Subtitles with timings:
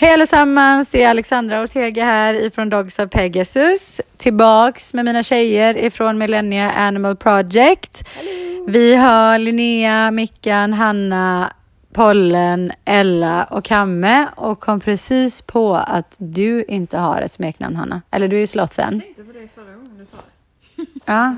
[0.00, 4.00] Hej allesammans, det är Alexandra Ortega här ifrån Dogs of Pegasus.
[4.16, 8.08] Tillbaks med mina tjejer ifrån Millennia Animal Project.
[8.66, 11.52] Vi har Linnea, Mickan, Hanna,
[11.92, 18.02] Pollen, Ella och Kamme och kom precis på att du inte har ett smeknamn Hanna.
[18.10, 18.92] Eller du är ju Slothen.
[18.94, 20.16] Jag tänkte på det förra gången du sa
[20.76, 20.86] det.
[21.04, 21.34] Ja.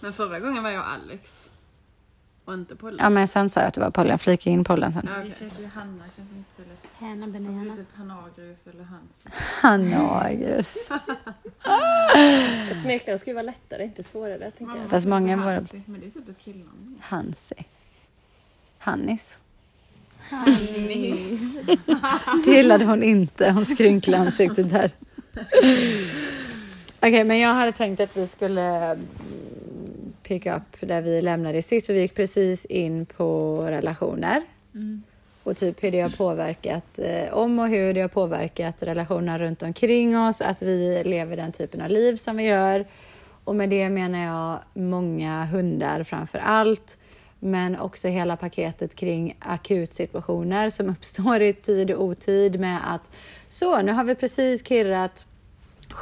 [0.00, 1.48] Men förra gången var jag Alex.
[2.48, 2.96] Och inte Polly.
[3.00, 4.18] ja, men sen sa jag att du var Pollen.
[4.18, 5.08] Flika in Pollen sen.
[5.14, 5.34] Ja, Det okej.
[5.38, 6.90] känns ju Hanna känns inte så lätt.
[6.98, 7.76] Hanna Alltså Benihana.
[7.76, 9.24] typ Hanagrus eller Hans.
[9.62, 10.90] Hanna just.
[12.82, 14.90] Smeknamn skulle vara lättare, inte svårare tänker jag.
[14.90, 16.98] Fast många var- Hansi, Men det är typ ett killnamn.
[17.00, 17.54] Hansi.
[18.78, 19.38] Hannis.
[22.44, 24.90] Det gillade hon inte, hon skrynklade ansiktet där.
[27.00, 28.98] Okej, men jag hade tänkt att vi skulle
[30.30, 31.86] mm, pick up där vi lämnade sist.
[31.86, 34.42] För vi gick precis in på relationer.
[35.42, 39.62] Och typ hur det har påverkat, eh, om och hur det har påverkat relationerna runt
[39.62, 40.40] omkring oss.
[40.40, 42.86] Att vi lever den typen av liv som vi gör.
[43.44, 46.98] Och med det menar jag många hundar framför allt.
[47.38, 53.16] Men också hela paketet kring akutsituationer som uppstår i tid och otid med att
[53.48, 55.26] så, nu har vi precis kirrat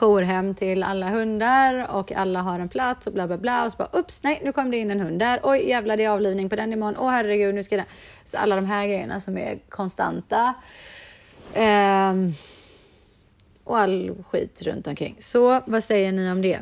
[0.00, 3.76] jourhem till alla hundar och alla har en plats och bla bla bla och så
[3.78, 5.40] bara ups, nej, nu kom det in en hund där.
[5.42, 6.96] Oj, jävlar, det är avlivning på den imorgon.
[6.96, 7.86] Åh herregud, nu ska den...
[8.24, 10.54] Så alla de här grejerna som är konstanta.
[11.54, 12.32] Ehm,
[13.64, 15.16] och all skit runt omkring.
[15.18, 16.60] Så vad säger ni om det?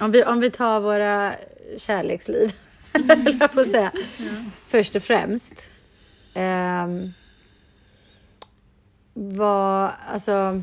[0.00, 1.32] Om vi, om vi tar våra
[1.76, 2.52] kärleksliv,
[2.92, 3.92] höll jag på att säga.
[4.66, 5.68] Först och främst.
[6.34, 7.12] Um,
[9.14, 10.62] vad, alltså,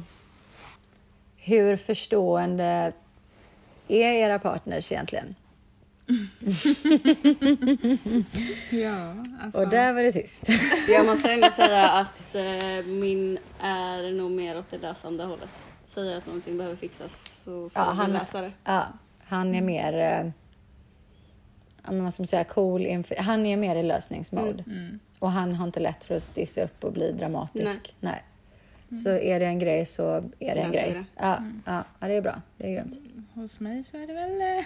[1.44, 2.94] hur förstående
[3.88, 5.36] är era partners egentligen?
[8.72, 9.60] Ja, alltså.
[9.62, 10.44] Och där var det tyst.
[10.90, 15.50] Jag måste ändå säga att eh, min är nog mer åt det lösande hållet.
[15.88, 18.52] Säger att någonting behöver fixas så får Ja, han- lösa det.
[18.64, 18.88] Ja,
[19.28, 20.32] han är mer, eh,
[21.84, 22.82] ska man säga, cool.
[22.86, 24.64] inför- Han är mer i lösningsmode.
[24.68, 25.00] Mm.
[25.20, 27.96] Och han har inte lätt för att stissa upp och bli dramatisk.
[28.00, 28.24] Nej.
[29.04, 30.94] Så är det en grej så är det en grej.
[30.94, 31.04] det.
[31.24, 32.36] Ja, ja, ja, det är bra.
[32.58, 32.94] Det är grymt.
[33.36, 34.42] Hos mig så är det väl...
[34.42, 34.64] eh,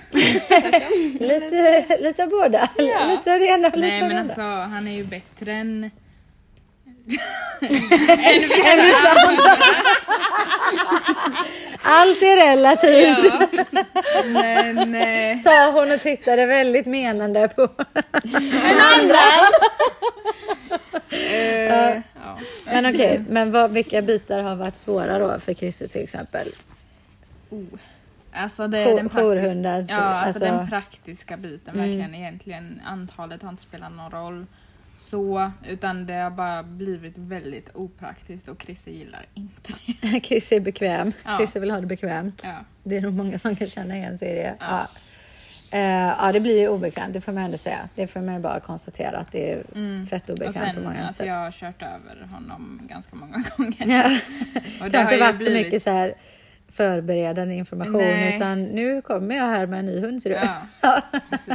[1.27, 2.69] Lite, lite av båda.
[2.77, 3.07] Ja.
[3.17, 4.33] Lite av det ena och lite Nej av det men andra.
[4.33, 4.41] alltså
[4.75, 5.91] han är ju bättre än...
[11.83, 13.47] Allt är relativt, Ja.
[14.25, 14.95] Men...
[14.95, 17.69] Eh, sa hon och tittade väldigt menande på
[21.17, 22.37] eh, ja.
[22.65, 26.47] Men okej, men vad, vilka bitar har varit svåra då för Christer till exempel?
[28.31, 31.85] Alltså det Jour- den så- ja, alltså, alltså- den praktiska biten Mm.
[31.89, 32.81] verkligen egentligen.
[32.85, 34.45] Antalet har inte spelat någon roll
[34.97, 40.21] så, utan det har bara blivit väldigt opraktiskt och Christer gillar inte det.
[40.23, 41.13] Chris är bekväm.
[41.25, 41.37] Ja.
[41.37, 42.41] Chris vill ha det bekvämt.
[42.45, 42.57] Ja.
[42.83, 44.55] Det är nog många som kan känna igen sig i det.
[44.59, 44.65] Ja.
[44.69, 44.87] Ja.
[45.71, 45.79] Eh,
[46.19, 47.89] ja, det blir ju obekvämt, det får man ändå säga.
[47.95, 50.05] Det får man ju bara konstatera att det är Mm.
[50.05, 51.27] fett Och obekvämt på sen många att sätt.
[51.27, 53.75] jag har kört över honom ganska många gånger.
[53.87, 54.17] Ja.
[54.85, 56.13] Och Det har inte varit så blivit- mycket så här
[56.71, 58.35] förberedande information Nej.
[58.35, 60.21] utan nu kommer jag här med en ny hund.
[60.81, 61.47] Ja, precis.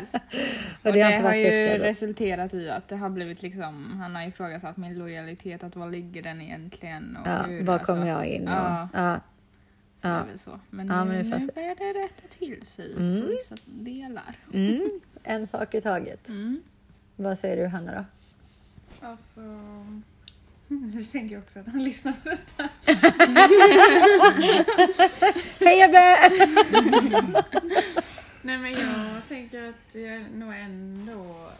[0.83, 3.43] och Och det har inte har varit så ju resulterat i att det har blivit
[3.43, 7.17] liksom, han har ifrågasatt min lojalitet, att var ligger den egentligen?
[7.23, 7.93] Och Ja, hur, var alltså.
[7.94, 8.43] kommer jag in?
[8.49, 8.89] Och, Ja.
[8.94, 9.21] ja.
[10.02, 10.20] Så det Ja.
[10.20, 10.60] är väl så.
[10.70, 13.22] Men, Ja, men nu, fattar nu börjar det rätta till sig Mm.
[13.22, 14.36] på vissa delar.
[14.52, 14.88] Mm.
[15.24, 16.28] En sak i taget.
[16.28, 16.62] Mm.
[17.16, 18.04] Vad säger du Hanna då?
[19.06, 19.40] Alltså...
[20.68, 22.68] Nu tänker jag också att han lyssnar på detta.
[25.60, 26.19] Hej Ebbe!
[28.42, 31.50] Nej men jag tänker att jag nog ändå,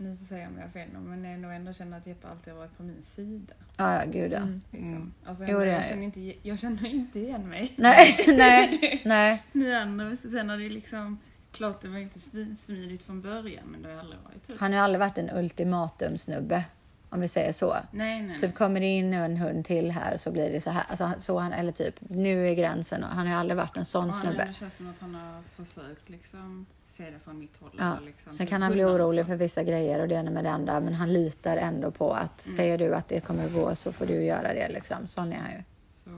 [0.00, 2.28] ni får säga om jag har fel nu, men jag nog ändå känner att Jeppe
[2.28, 3.54] alltid har varit på min sida.
[3.78, 4.48] Ja, ja, gud ja.
[4.70, 5.12] Liksom.
[5.26, 5.88] Alltså, Jo, det är jag, jag.
[5.88, 7.72] känner inte, jag känner inte igen mig.
[7.76, 9.42] Nej, nej, nej.
[9.52, 11.18] Ni andra, sen har det liksom,
[11.52, 12.20] klart det var inte
[12.56, 14.60] smidigt från början, men det har aldrig varit typ.
[14.60, 16.64] Han har ju aldrig varit en ultimatumsnubbe.
[17.12, 17.76] Om vi säger så.
[17.90, 18.52] Nej, nej, Typ nej.
[18.52, 20.84] kommer det in en hund till här så blir det så här.
[20.88, 23.04] Alltså, så han, eller typ nu är gränsen.
[23.04, 24.42] och Han har ju aldrig varit en sån han snubbe.
[24.42, 26.66] ändå känns som att han har försökt liksom
[27.04, 27.70] se det från mitt håll.
[27.78, 27.98] Ja.
[28.06, 30.80] Liksom, Sen kan han bli orolig för vissa grejer och det ena med det andra.
[30.80, 32.56] Men han litar ändå på att Mm.
[32.56, 34.68] säger du att det kommer gå så får du göra det.
[34.68, 35.06] Liksom.
[35.06, 35.62] Sån är han ju.
[36.04, 36.10] Så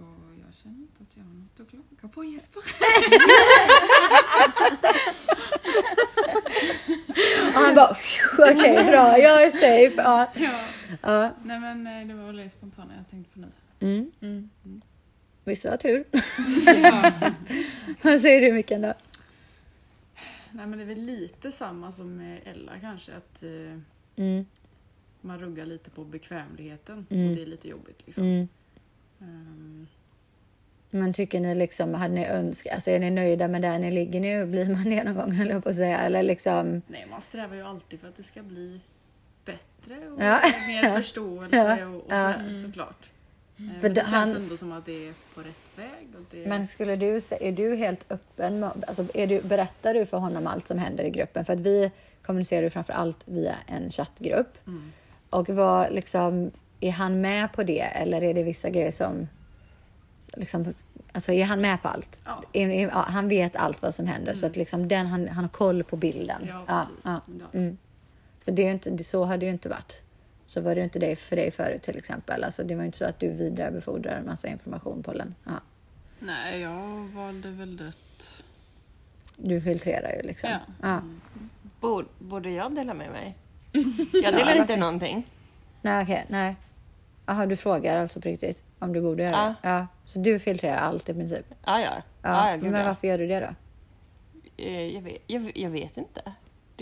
[0.47, 1.69] jag känner inte att jag har något att
[2.01, 2.59] klaga på Jesper.
[7.55, 7.97] Och han bara
[8.39, 9.93] okej bra, jag är safe.
[9.97, 10.31] Ja.
[10.35, 10.51] ja.
[11.03, 11.31] Ja.
[11.45, 13.47] Nej men eh, det var väl det spontana jag tänkte på nu.
[13.81, 14.11] Mm.
[14.23, 14.51] Mm.
[15.45, 16.05] Vissa har tur.
[18.03, 18.95] Vad säger du Mikael då?
[20.53, 23.79] Nej men det är väl lite samma som med Ella kanske att eh,
[24.17, 24.47] Mm.
[25.21, 27.31] man ruggar lite på bekvämligheten Mm.
[27.31, 28.25] och det är lite jobbigt liksom.
[28.25, 28.49] Mm.
[29.21, 29.87] Ehm,
[30.91, 34.21] Men tycker ni liksom, hade ni önskat, alltså är ni nöjda med där ni ligger
[34.21, 34.47] nu?
[34.47, 35.99] Blir man det någon gång höll jag på att säga?
[35.99, 38.81] Eller liksom, nej, man strävar ju alltid för att det ska bli
[39.45, 40.41] bättre och Ja.
[40.67, 41.87] mer förståelse Ja.
[41.89, 43.11] och, och sådär, såklart.
[43.75, 46.09] Eh, För det- känns han- ändå som att det är på rätt väg.
[46.31, 48.61] Det, men skulle du säga, är du helt öppen?
[48.61, 51.45] med- Alltså är du, berättar du för honom allt som händer i gruppen?
[51.45, 51.91] För att vi
[52.23, 54.59] kommunicerar ju framför allt via en chattgrupp.
[54.67, 54.93] Mm.
[55.31, 56.51] Och vad liksom,
[56.81, 59.29] är han med på det eller är det vissa grejer som
[60.37, 60.75] liksom,
[61.13, 62.21] alltså är han med på allt?
[62.25, 62.43] Ja.
[62.53, 65.45] Är, är, ja, han vet allt vad som händer så att liksom den, han, han
[65.45, 66.47] har koll på bilden.
[66.49, 67.05] Ja, precis.
[67.05, 67.21] ja.
[67.59, 67.79] Mm.
[68.45, 70.03] För det är inte, så har det ju inte varit.
[70.53, 72.45] Så var det inte det för dig förut till exempel.
[72.45, 75.35] Alltså, det var ju inte så att du vidarebefordrar en massa information på den.
[75.45, 75.61] Ja.
[76.19, 78.43] Nej, jag valde väldigt...
[79.37, 80.51] Du filtrerar ju liksom.
[80.51, 80.59] Ja.
[80.83, 81.01] Ja.
[81.81, 83.37] Borde, borde jag dela med mig?
[84.23, 85.27] Jag delar inte någonting.
[85.83, 86.25] Nej, okej.
[86.29, 86.57] nej.
[87.27, 89.69] Jaha, du frågar alltså på riktigt om du borde göra det?
[89.69, 89.87] Ja.
[90.05, 91.47] Så du filtrerar allt i princip?
[91.65, 91.93] Ja, ja.
[91.95, 92.03] Ja.
[92.23, 92.87] ja, ja, gud, men ja.
[92.87, 93.55] varför gör du det då?
[94.65, 96.23] Eh, Jag, vet, jag, jag vet inte.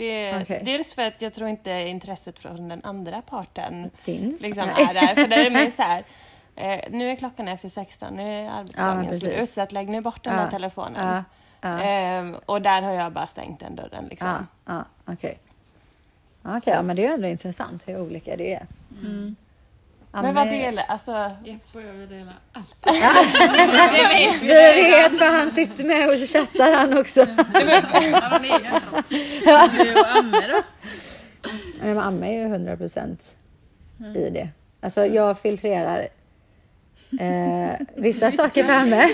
[0.01, 0.61] Det, Okej.
[0.65, 4.41] Dels för att jag tror inte intresset från den andra parten Finns?
[4.41, 5.15] liksom är där.
[5.15, 6.03] För där är det mer så här,
[6.55, 9.33] eh, nu är klockan efter 16, nu är Ja, arbetsdagen precis.
[9.35, 10.41] slut, så att lägg nu bort den Ja.
[10.41, 11.07] där telefonen.
[11.07, 11.23] Ja,
[11.69, 11.81] ja.
[11.83, 14.05] Ehm, och där har jag bara stängt den dörren.
[14.05, 14.27] Liksom.
[14.27, 15.37] Ja, ja okej.
[16.43, 18.65] Okej, ja, men det är ändå intressant hur olika det är.
[20.13, 21.31] Ja, Men vad delar, alltså...
[21.45, 22.75] Jeppe och jag vill dela allt.
[23.91, 24.47] Det vet vi.
[24.83, 27.19] Vi vet för han sitter med och chattar han också.
[27.19, 28.41] Han har.
[29.83, 30.61] Du och Amme då?
[31.81, 33.35] Nej, men Amma är ju 100 procent
[34.15, 34.49] i det.
[34.81, 36.07] Alltså jag filtrerar
[37.19, 39.09] eh, vissa saker för Amme.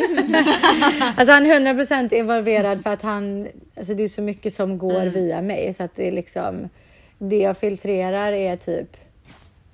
[1.17, 3.47] alltså han är 100 procent involverad för att han,
[3.77, 6.69] alltså det är så mycket som går via mig så att det är liksom,
[7.17, 8.97] det jag filtrerar är typ,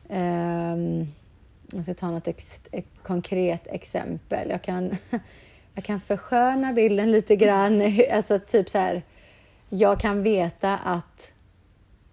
[0.10, 1.08] ehm,
[1.72, 4.50] jag ska ta något ex, ett konkret exempel.
[4.50, 4.98] Jag kan,
[5.74, 9.02] jag kan försköna bilden lite grann, alltså typ så här,
[9.70, 11.34] jag kan veta att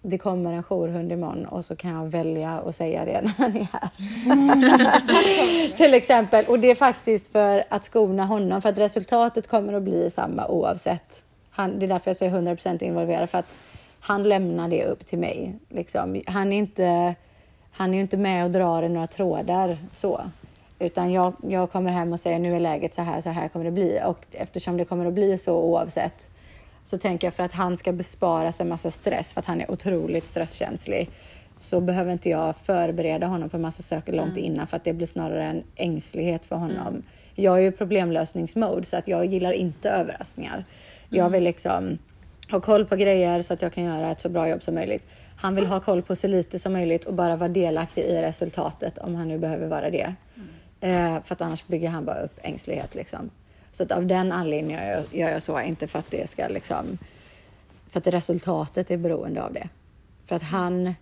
[0.02, 3.56] det kommer en jourhund imorgon och så kan jag välja att säga det när han
[3.56, 3.90] är här.
[5.76, 6.44] Till exempel.
[6.44, 10.46] Och det är faktiskt för att skona honom, för att resultatet kommer att bli samma
[10.46, 11.22] oavsett.
[11.50, 13.54] Han, det är därför jag säger 100% involverad, för att
[14.00, 15.54] han lämnar det upp till mig.
[15.68, 16.22] Liksom.
[16.26, 17.14] Han är inte
[17.70, 20.30] han är ju inte med och drar i några trådar så.
[20.78, 23.64] Utan jag, jag kommer hem och säger nu är läget så här, så här kommer
[23.64, 24.00] det bli.
[24.06, 26.30] Och eftersom det kommer att bli så oavsett
[26.84, 29.60] så tänker jag för att han ska bespara sig en massa stress för att han
[29.60, 31.10] är otroligt stresskänslig
[31.58, 34.92] så behöver inte jag förbereda honom på en massa saker långt innan för att det
[34.92, 37.02] blir snarare en ängslighet för honom.
[37.34, 40.64] Jag är ju problemlösningsmode så att jag gillar inte överraskningar.
[41.08, 41.98] Jag vill liksom
[42.50, 45.06] ha koll på grejer så att jag kan göra ett så bra jobb som möjligt.
[45.40, 48.98] Han vill ha koll på så lite som möjligt och bara vara delaktig i resultatet
[48.98, 50.14] om han nu behöver vara det.
[50.80, 53.30] Eh, för att annars bygger han bara upp ängslighet liksom.
[53.72, 56.48] Så att av den anledningen gör jag, gör jag så, inte för att det ska
[56.48, 56.98] liksom...
[57.88, 59.68] För att resultatet är beroende av det.
[60.26, 60.94] För att han...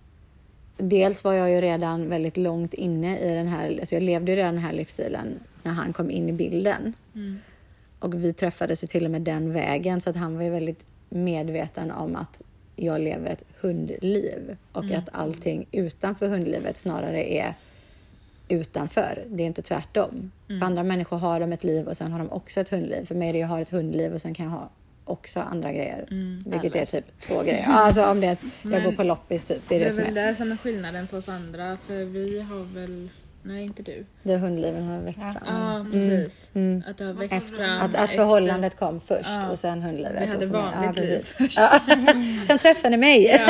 [0.76, 3.78] Dels var jag ju redan väldigt långt inne i den här...
[3.80, 6.94] Alltså jag levde ju redan den här livsstilen när han kom in i bilden.
[7.98, 10.86] Och vi träffades ju till och med den vägen så att han var ju väldigt
[11.08, 12.42] medveten om att
[12.78, 17.54] jag lever ett hundliv och att allting utanför hundlivet snarare är
[18.48, 19.24] utanför.
[19.28, 20.30] Det är inte tvärtom.
[20.46, 23.04] För andra människor har de ett liv och sen har de också ett hundliv.
[23.04, 24.68] För mig är det jag har ett hundliv och sen kan jag ha
[25.04, 26.06] också andra grejer.
[26.46, 27.66] Vilket är typ två grejer.
[27.68, 29.62] Alltså om det är, jag går Men- på loppis typ.
[29.68, 30.22] Det är Det det är som väl är.
[30.26, 31.78] där som är skillnaden för oss andra.
[31.86, 33.08] För vi har väl...
[33.42, 34.06] Nej, inte du.
[34.22, 35.34] Det hundliven har växt fram.
[35.46, 36.50] Ja, precis.
[36.54, 36.82] Mm.
[36.90, 37.78] Att det har växt fram.
[37.78, 39.48] Att, att efter- förhållandet kom först Ja.
[39.48, 40.22] och sen hundlivet.
[40.22, 41.32] Vi hade vanligt liv precis.
[41.38, 41.58] först.
[41.58, 41.80] Ja.
[42.46, 43.34] Sen träffade ni mig.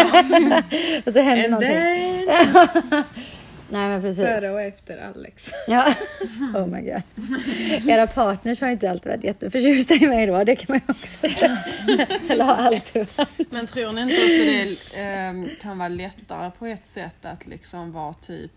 [1.06, 1.72] och så hände And någonting.
[1.76, 3.04] then,
[3.70, 4.24] Nej men precis.
[4.24, 5.50] före och efter Alex.
[5.68, 5.94] Ja.
[6.54, 7.02] Oh my god.
[7.88, 10.44] Era partners har inte alltid varit jätteförtjusta i mig då.
[10.44, 11.26] Det kan man ju också.
[12.32, 13.52] Eller har alltid varit.
[13.52, 14.26] Men tror ni inte också
[14.96, 18.52] det ehm, kan vara lättare på ett sätt att liksom vara typ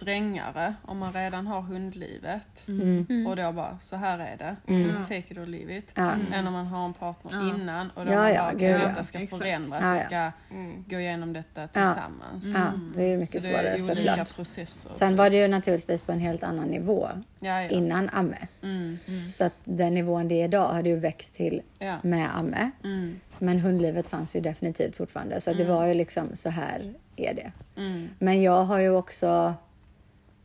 [0.00, 3.26] strängare om man redan har hundlivet Mm.
[3.26, 5.04] och då bara så här är det, Mm.
[5.04, 5.92] take it or leave it.
[5.94, 6.14] Ja.
[6.32, 7.54] Än om man har en partner Ja.
[7.54, 8.78] innan och då Ja, man ja, bara, ja.
[8.78, 9.42] detta ska Exakt.
[9.42, 10.04] förändras, Ja, vi ja.
[10.04, 10.84] ska Mm.
[10.88, 12.44] gå igenom detta tillsammans.
[12.54, 14.34] Ja, det är mycket Så det svårare är ju olika såklart.
[14.36, 14.90] processer.
[14.94, 17.08] Sen var det ju naturligtvis på en helt annan nivå
[17.40, 17.68] ja, ja.
[17.68, 18.36] innan Amme.
[18.62, 18.98] Mm,
[19.30, 21.96] Så att den nivån det är idag hade ju växt till ja.
[22.02, 22.70] med Amme.
[22.84, 25.40] Mm, Men hundlivet fanns ju definitivt fortfarande.
[25.40, 27.52] Så det var ju liksom så här är det.
[27.76, 29.54] mm, Men jag har ju också...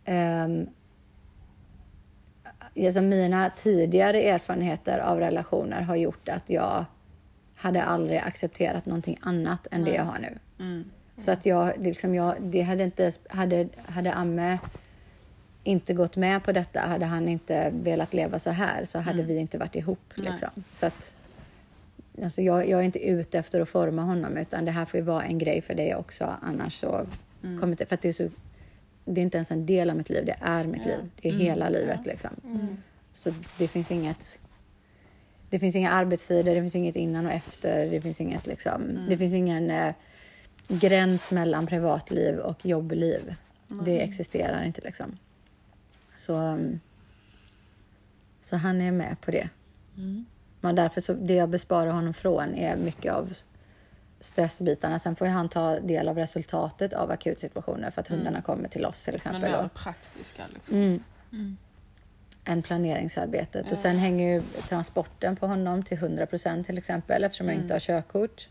[0.07, 0.67] Um,
[2.85, 6.85] alltså mina tidigare erfarenheter av relationer har gjort att jag
[7.55, 10.37] hade aldrig accepterat någonting annat än det jag har nu.
[10.59, 10.83] mm,
[11.17, 14.57] Så att jag, liksom jag, det hade inte, hade, hade Amme
[15.63, 19.37] inte gått med på detta, hade han inte velat leva så här så hade vi
[19.37, 20.13] inte varit ihop.
[20.15, 20.49] Liksom.
[20.69, 21.15] Så att,
[22.23, 25.05] alltså jag, jag är inte ute efter att forma honom utan det här får ju
[25.05, 26.33] vara en grej för dig också.
[26.41, 27.05] Annars så
[27.41, 27.85] kommer inte...
[27.85, 28.29] För att det är, så,
[29.05, 30.99] det är inte ens en del av mitt liv, det är mitt liv.
[31.21, 32.05] Det är hela livet.
[32.05, 32.29] Liksom.
[33.13, 34.39] Så det finns inget...
[35.49, 37.91] Det finns inga arbetstider, det finns inget innan och efter.
[37.91, 39.05] Det finns inget liksom...
[39.09, 39.93] Det finns ingen eh,
[40.67, 43.35] gräns mellan privatliv och jobbliv.
[43.67, 45.17] Det existerar inte liksom.
[46.17, 46.79] Så, um,
[48.41, 49.49] så han är med på det.
[50.61, 53.33] Men därför så, det jag besparar honom från är mycket av
[54.25, 54.99] stressbitarna.
[54.99, 58.85] Sen får ju han ta del av resultatet av akutsituationer för att hundarna kommer till
[58.85, 59.55] oss till Men exempel.
[59.55, 60.77] och- det praktiska liksom.
[61.31, 61.57] Mm.
[62.45, 63.71] Än planeringsarbetet.
[63.71, 67.73] Och sen hänger ju transporten på honom till 100 procent till exempel eftersom jag inte
[67.73, 68.49] har körkort.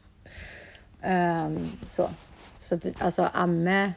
[1.03, 2.11] Ehm, så
[2.59, 3.93] så alltså amme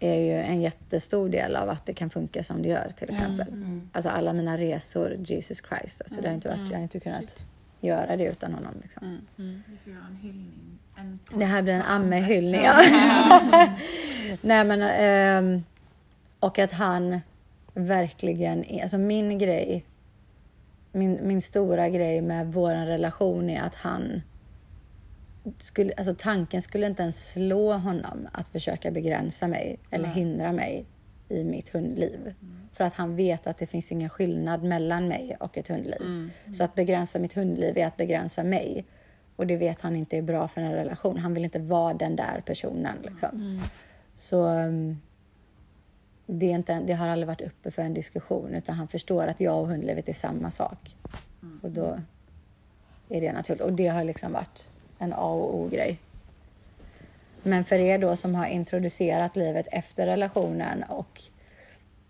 [0.00, 3.46] är ju en jättestor del av att det kan funka som det gör till exempel.
[3.92, 6.00] Alltså alla mina resor, Jesus Christ.
[6.02, 7.36] Alltså, det har inte varit, jag har inte kunnat
[7.80, 8.74] göra det utan honom.
[8.82, 9.20] Liksom.
[9.36, 10.78] Vi får göra en hyllning.
[10.96, 12.60] En Det här blir en ammehyllning.
[12.60, 12.82] Ja.
[14.40, 15.64] Nej men, ehm,
[16.40, 17.20] och att han
[17.74, 19.84] verkligen är, alltså min grej,
[20.92, 24.22] min, min stora grej med vår relation är att han
[25.58, 30.86] skulle, alltså tanken skulle inte ens slå honom att försöka begränsa mig eller hindra mig
[31.28, 32.34] i mitt hundliv.
[32.72, 36.30] För att han vet att det finns ingen skillnad mellan mig och ett hundliv.
[36.54, 38.84] Så att begränsa mitt hundliv är att begränsa mig.
[39.36, 41.16] Och det vet han inte är bra för en relation.
[41.16, 42.96] Han vill inte vara den där personen.
[43.02, 43.60] Liksom.
[44.16, 45.00] Så um,
[46.26, 49.40] det, är inte, det har aldrig varit uppe för en diskussion utan han förstår att
[49.40, 50.96] jag och hundlivet är samma sak.
[51.62, 52.00] Och då
[53.08, 53.62] är det naturligt.
[53.62, 54.68] Och det har liksom varit
[54.98, 55.98] en A och O-grej.
[57.42, 61.20] Men för er då som har introducerat livet efter relationen och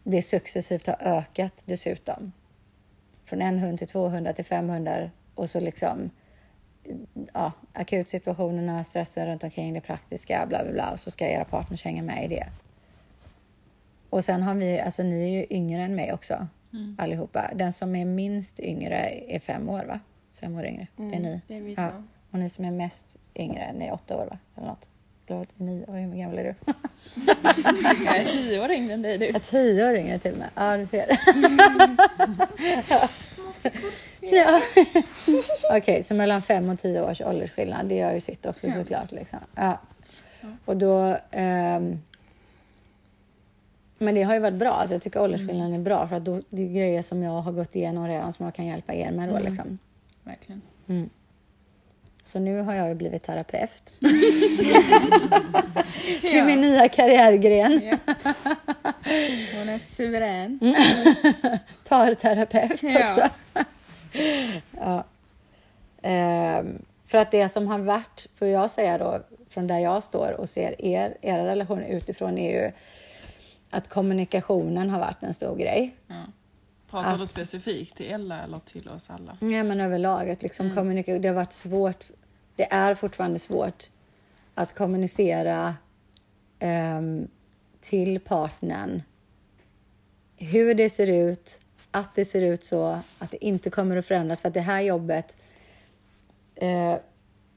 [0.02, 2.32] det successivt har ökat dessutom.
[3.24, 6.10] Från en hund till två hundar till fem hundar och så liksom
[7.32, 10.90] ja, akutsituationerna, stressen runt omkring det praktiska, bla bla bla.
[10.90, 12.46] Och så ska era partners hänga med i det.
[14.10, 16.46] Och sen har vi, alltså ni är ju yngre än mig också,
[16.98, 17.50] allihopa.
[17.54, 20.00] Den som är minst yngre är fem år, va?
[20.40, 20.86] Fem år yngre.
[20.96, 21.40] Det är ni.
[21.46, 21.90] Det är vi Ja.
[22.30, 24.38] Och ni som är mest yngre, ni är åtta år, va?
[24.56, 24.88] Eller något.
[25.30, 26.54] Vad, ni, oj, hur gammal är du?
[28.04, 29.26] Jag är tio år yngre än dig du.
[29.26, 30.50] Ja, tio år yngre till och med.
[30.54, 31.06] Ja, du ser.
[32.90, 33.08] ja.
[34.20, 34.60] ja.
[35.76, 37.86] Okej, så mellan fem och tio års åldersskillnad.
[37.86, 39.12] Det gör ju sitt också såklart.
[39.12, 39.38] Liksom.
[39.54, 39.78] Ja.
[40.64, 41.16] Och då...
[41.30, 41.98] ehm,
[43.98, 44.72] men det har ju varit bra.
[44.72, 46.08] Alltså, jag tycker åldersskillnaden är bra.
[46.08, 48.66] För att då, det är grejer som jag har gått igenom redan som jag kan
[48.66, 49.28] hjälpa er med.
[49.28, 49.78] Då, liksom.
[50.24, 50.62] Verkligen.
[52.28, 53.92] Så nu har jag ju blivit terapeut.
[56.22, 57.72] Det är min nya karriärgren.
[59.54, 60.58] Hon är suverän.
[61.88, 63.28] parterapeut också.
[64.80, 65.04] ja.
[66.02, 70.32] Ehm, för att det som har varit, får jag säga då, från där jag står
[70.32, 72.72] och ser er, era relationer utifrån är ju
[73.70, 75.94] att kommunikationen har varit en stor grej.
[76.90, 79.36] Pratar du Att- specifikt till Ella eller till oss alla?
[79.40, 80.30] Ja, men överlag.
[80.30, 82.04] Att liksom kommunika- det har varit svårt.
[82.56, 83.90] Det är fortfarande svårt
[84.54, 85.74] att kommunicera
[86.58, 87.28] ehm,
[87.80, 89.02] till partnern
[90.36, 94.40] hur det ser ut, att det ser ut så, att det inte kommer att förändras.
[94.40, 95.36] För att det här jobbet,
[96.54, 96.94] eh,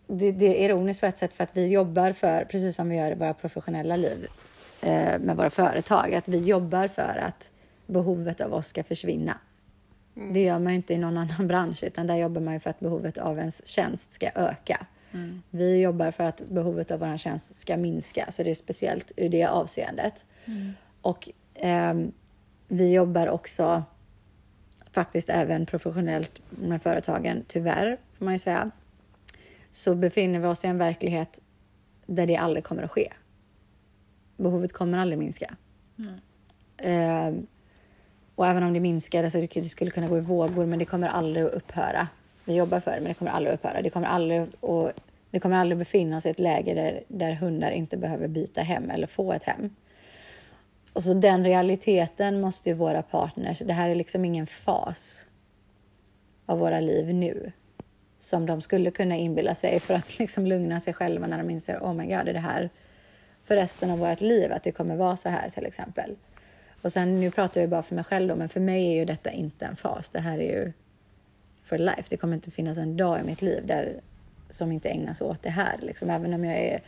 [0.07, 2.95] det, det är ironiskt på ett sätt för att vi jobbar för, precis som vi
[2.95, 4.27] gör i våra professionella liv
[4.81, 7.51] eh, med våra företag, att vi jobbar för att
[7.91, 9.37] behovet av oss ska försvinna.
[10.13, 12.69] Det gör man ju inte i någon annan bransch, utan där jobbar man ju för
[12.69, 14.87] att behovet av ens tjänst ska öka.
[15.49, 19.29] Vi jobbar för att behovet av vår tjänst ska minska, så det är speciellt ur
[19.29, 20.25] det avseendet.
[21.01, 22.11] Och ehm,
[22.67, 23.83] vi jobbar också
[24.91, 28.71] faktiskt även professionellt med företagen, tyvärr får man ju säga.
[29.71, 31.41] Så befinner vi oss i en verklighet
[32.05, 33.13] där det aldrig kommer att ske.
[34.37, 35.55] Behovet kommer aldrig minska.
[36.77, 37.47] Ehm,
[38.41, 40.85] och även om det minskar, så det det skulle kunna gå i vågor, men det
[40.85, 42.07] kommer aldrig att upphöra.
[42.45, 43.81] Vi jobbar för det, men det kommer aldrig att upphöra.
[43.81, 44.93] Det kommer aldrig att,
[45.31, 48.89] vi kommer aldrig befinna oss i ett läge där, där hundar inte behöver byta hem
[48.89, 49.75] eller få ett hem.
[50.93, 55.25] Och så den realiteten måste ju våra partners, det här är liksom ingen fas
[56.45, 57.51] av våra liv nu
[58.17, 61.77] som de skulle kunna inbilla sig för att liksom lugna sig själva när de inser,
[61.77, 62.69] oh my god, är det här
[63.43, 66.15] för resten av vårt liv att det kommer vara så här till exempel.
[66.81, 69.05] Och sen, nu pratar jag bara för mig själv då, men för mig är ju
[69.05, 70.09] detta inte en fas.
[70.09, 70.73] Det här är ju
[71.63, 72.03] for life.
[72.09, 73.99] Det kommer inte finnas en dag i mitt liv där,
[74.49, 75.77] som inte ägnas åt det här.
[75.81, 76.09] Liksom.
[76.09, 76.81] Även om jag är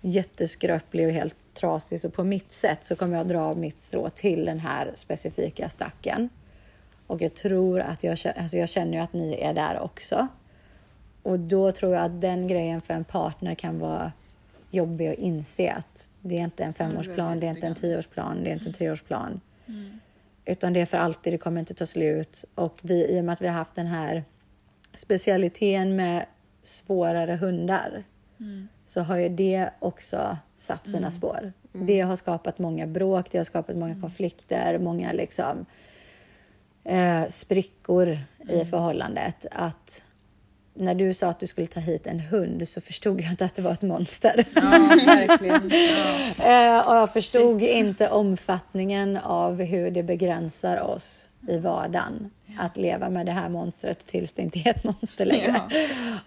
[0.00, 4.10] jätteskröplig och helt trasig så på mitt sätt så kommer jag dra av mitt strå
[4.10, 6.28] till den här specifika stacken.
[7.06, 10.28] Och jag tror att jag, alltså jag känner ju att ni är där också.
[11.22, 14.12] Och då tror jag att den grejen för en partner kan vara
[14.70, 18.50] jobbig att inse att det är inte en femårsplan, det är inte en tioårsplan, det
[18.50, 19.40] är inte en treårsplan.
[20.44, 22.44] Utan det är för alltid, det kommer inte ta slut.
[22.54, 24.24] Och vi, i och med att vi har haft den här
[24.94, 26.26] specialiteten med
[26.62, 28.04] svårare hundar
[28.86, 31.52] så har ju det också satt sina spår.
[31.72, 35.66] Det har skapat många bråk, det har skapat många konflikter, många liksom
[36.84, 38.18] eh, sprickor
[38.48, 39.46] i förhållandet.
[39.50, 40.04] Att
[40.76, 43.54] när du sa att du skulle ta hit en hund så förstod jag inte att
[43.54, 44.44] det var ett monster.
[44.54, 44.60] Ja,
[45.06, 45.70] verkligen.
[45.70, 46.16] Ja.
[46.46, 53.10] Eh, och jag förstod inte omfattningen av hur det begränsar oss i vardagen att leva
[53.10, 55.60] med det här monstret tills det inte är ett monster längre.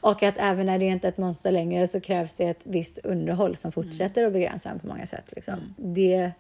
[0.02, 2.98] Och att även när det inte är ett monster längre så krävs det ett visst
[2.98, 5.34] underhåll som fortsätter att begränsa en på många sätt.
[5.36, 5.76] Liksom.
[5.78, 6.32] Det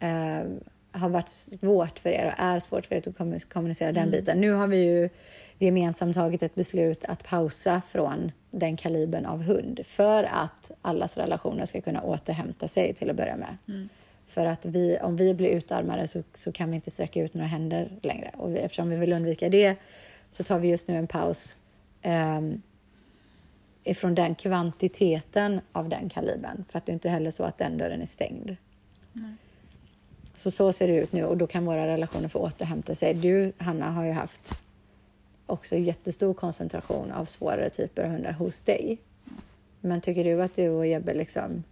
[0.00, 0.42] eh,
[0.92, 4.40] har varit svårt för er och är svårt för er att kommu- kommunicera den biten.
[4.40, 5.08] Nu har vi ju
[5.58, 11.66] gemensamt tagit ett beslut att pausa från den kalibern av hund för att allas relationer
[11.66, 13.56] ska kunna återhämta sig till att börja med.
[14.26, 17.46] För att vi, om vi blir utarmade så, så kan vi inte sträcka ut några
[17.46, 18.30] händer längre.
[18.36, 19.76] Och vi, eftersom vi vill undvika det
[20.30, 21.56] så tar vi just nu en paus
[22.02, 22.62] ehm,
[23.84, 26.64] ifrån den kvantiteten av den kalibern.
[26.68, 28.56] För att det är inte heller så att den dörren är stängd.
[30.34, 33.14] Så så ser det ut nu och då kan våra relationer få återhämta sig.
[33.14, 34.60] Du, Hanna, har ju haft
[35.46, 38.98] också jättestor koncentration av svårare typer av hundar hos dig.
[39.80, 41.64] Men tycker du att du och Jebbe liksom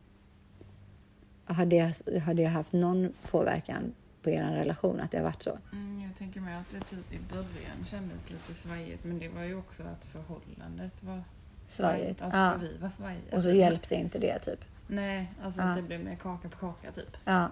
[1.44, 1.80] har det,
[2.24, 5.58] har det haft någon påverkan på er relation att det har varit så?
[5.72, 9.42] Mm, jag tänker mig att det typ i början kändes lite svajigt men det var
[9.44, 11.22] ju också att förhållandet var
[11.66, 12.22] Svajigt.
[12.22, 12.54] Alltså Ja.
[12.60, 13.36] vi var svajiga.
[13.36, 14.64] Och så hjälpte inte det typ?
[14.86, 15.66] Nej, alltså Ja.
[15.66, 17.16] att det blev mer kaka på kaka typ.
[17.24, 17.48] Ja.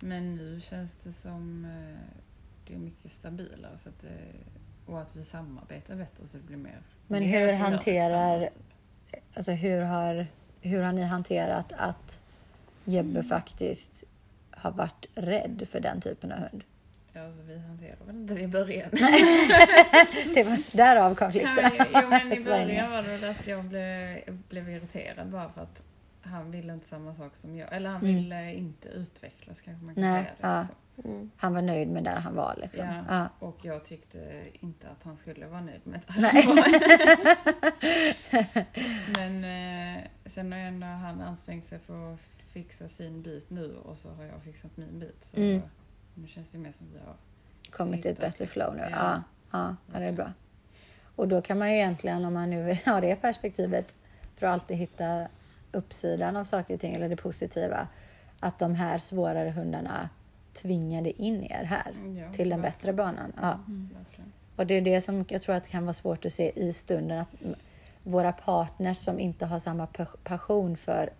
[0.00, 2.18] Men nu känns det som eh,
[2.66, 4.10] det är mycket stabilare så att, eh,
[4.86, 6.78] och att vi samarbetar bättre så det blir mer...
[7.06, 8.52] Men hur hanterar- Typ.
[9.34, 10.26] Alltså hur har,
[10.60, 12.20] hur har ni hanterat att
[12.84, 14.04] Jebbe faktiskt
[14.50, 16.64] har varit rädd för den typen av hund?
[17.12, 18.90] Ja, alltså vi hanterar väl inte det i början.
[20.34, 21.70] Det var därav konflikten.
[21.94, 25.82] Jo, men i början var det att jag blev, blev irriterad bara för att
[26.28, 27.72] han ville inte samma sak som jag.
[27.72, 28.14] Eller han Mm.
[28.14, 30.48] ville inte utvecklas kanske man kan Nej, säga det.
[30.48, 30.58] ja.
[30.60, 30.76] liksom.
[31.04, 31.30] Mm.
[31.36, 32.86] Han var nöjd med där han var liksom.
[32.86, 33.04] Ja.
[33.08, 33.28] Ja.
[33.46, 36.20] Och jag tyckte inte att han skulle vara nöjd med det.
[36.20, 36.46] Nej.
[39.16, 42.20] Men eh, sen har ändå han ansträngt sig för att
[42.52, 45.24] fixa sin bit nu och så har jag fixat min bit.
[45.24, 45.62] Så Mm.
[46.14, 47.14] nu känns det mer som vi har...
[47.70, 48.82] Kommit till ett bättre flow nu.
[48.82, 48.88] Ja.
[48.90, 49.22] Ja.
[49.50, 50.32] Ja, ja, det är bra.
[51.16, 53.94] Och då kan man ju egentligen, om man nu vill ha det perspektivet,
[54.36, 55.28] för att alltid hitta
[55.72, 57.88] uppsidan av saker och ting, eller det positiva,
[58.40, 60.08] att de här svårare hundarna
[60.52, 62.60] tvingade in er här Ja, till den verkligen.
[62.60, 63.32] bättre banan.
[63.36, 63.58] Ja.
[63.98, 64.32] Verkligen.
[64.56, 67.18] Och det är det som jag tror att kan vara svårt att se i stunden.
[67.20, 67.28] Att
[68.02, 71.10] våra partners som inte har samma pa- passion för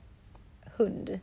[0.77, 1.21] hund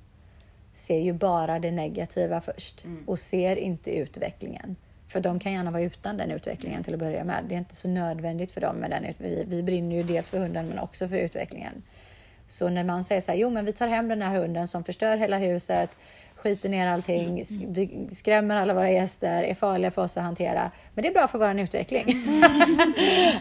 [0.73, 3.03] ser ju bara det negativa först Mm.
[3.07, 4.75] och ser inte utvecklingen.
[5.07, 7.43] För de kan gärna vara utan den utvecklingen till att börja med.
[7.49, 10.39] Det är inte så nödvändigt för dem med den vi, vi brinner ju dels för
[10.39, 11.81] hunden men också för utvecklingen.
[12.47, 14.84] Så när man säger så här, jo men vi tar hem den här hunden som
[14.84, 15.97] förstör hela huset,
[16.36, 20.71] skiter ner allting, sk- vi skrämmer alla våra gäster, är farliga för oss att hantera.
[20.93, 22.05] Men det är bra för vår utveckling.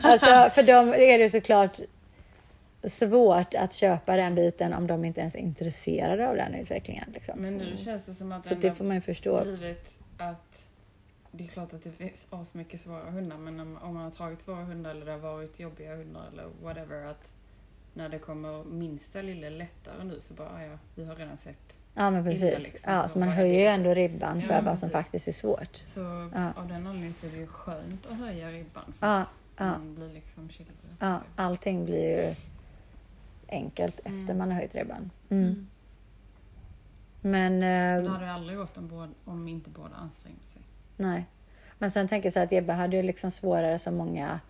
[0.03, 1.81] alltså, för dem är det såklart
[2.85, 7.11] svårt att köpa den biten om de inte ens är intresserade av den utvecklingen.
[7.15, 7.39] Liksom.
[7.39, 9.43] Men nu känns det som att Så det får man ju förstå.
[9.45, 10.69] blivit att
[11.33, 14.43] det är klart att det finns mycket svåra hundar men om, om man har tagit
[14.43, 17.33] svåra hundar eller det har varit jobbiga hundar eller whatever att
[17.95, 21.79] när det kommer minsta lilla lättare nu så bara "Ah, ja, vi har redan sett.
[21.95, 22.73] Ja men illa, precis.
[22.73, 25.33] liksom, Ja, så så man höjer ju ändå ribban för Ja, vad som faktiskt är
[25.33, 25.77] svårt.
[25.87, 26.01] Så
[26.35, 26.53] Ja.
[26.57, 29.65] av den anledningen så är det ju skönt att höja ribban för Ja, att ja.
[29.65, 30.49] man blir liksom.
[30.99, 32.35] Ja, allting blir ju
[33.49, 34.39] enkelt efter Mm.
[34.39, 35.11] man har höjt ribban.
[35.29, 35.45] Mm.
[35.45, 35.69] Mm.
[37.21, 37.61] Men, Men
[38.05, 40.63] Det eh, hade ju aldrig gått om, båda, om inte båda ansträngde sig.
[40.97, 41.27] nej.
[41.79, 44.41] Men sen tänker jag så här att Jebbe hade ju liksom svårare som många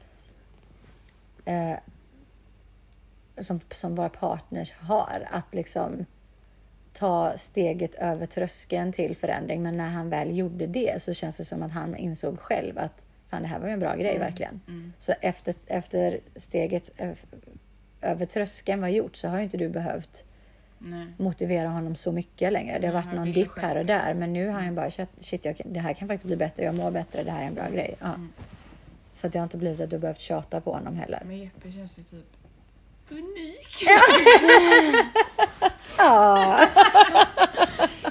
[1.44, 1.74] eh,
[3.40, 6.06] som, som våra partners har att liksom
[6.92, 9.62] ta steget över tröskeln till förändring.
[9.62, 13.04] Men när han väl gjorde det så känns det som att han insåg själv att
[13.30, 14.60] fan det här var ju en bra grej verkligen.
[14.68, 14.92] Mm.
[14.98, 16.90] Så efter, efter steget
[18.00, 20.24] över tröskeln var gjort så har ju inte du behövt
[20.78, 21.06] Nej.
[21.16, 22.78] motivera honom så mycket längre.
[22.78, 25.44] Det har varit någon dipp här och där men nu har han ju bara shit,
[25.44, 27.68] jag, det här kan faktiskt bli bättre, jag mår bättre, det här är en bra
[27.70, 27.94] grej.
[28.00, 28.06] Ja.
[28.06, 28.32] Mm.
[29.14, 31.22] Så att det har inte blivit att du har behövt tjata på honom heller.
[31.26, 32.43] Men Jeppe känns ju typ
[33.10, 33.84] unik.
[35.98, 36.68] Ja,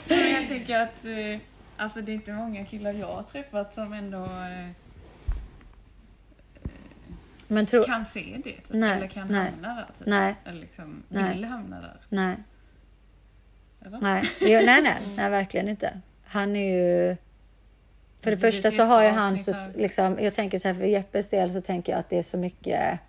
[0.07, 1.39] Men jag tänker att eh,
[1.77, 4.69] alltså det är inte många killar jag har träffat som ändå eh,
[7.47, 7.83] Men tro...
[7.83, 8.51] kan se det.
[8.51, 9.85] Typ, Nej, eller kan nej, hamna där.
[9.97, 10.07] Typ.
[10.07, 11.33] Nej, Eller liksom Nej.
[11.33, 11.97] vill hamna där.
[12.09, 12.35] nej,
[13.85, 13.99] Eller?
[14.01, 14.23] nej.
[14.41, 15.99] Jo, nej, nej, nej, verkligen inte.
[16.25, 17.15] Han är ju...
[18.21, 20.83] För det Det första så har ju han så, liksom, jag tänker så här för
[20.83, 22.99] Jeppes del så tänker jag att det är så mycket,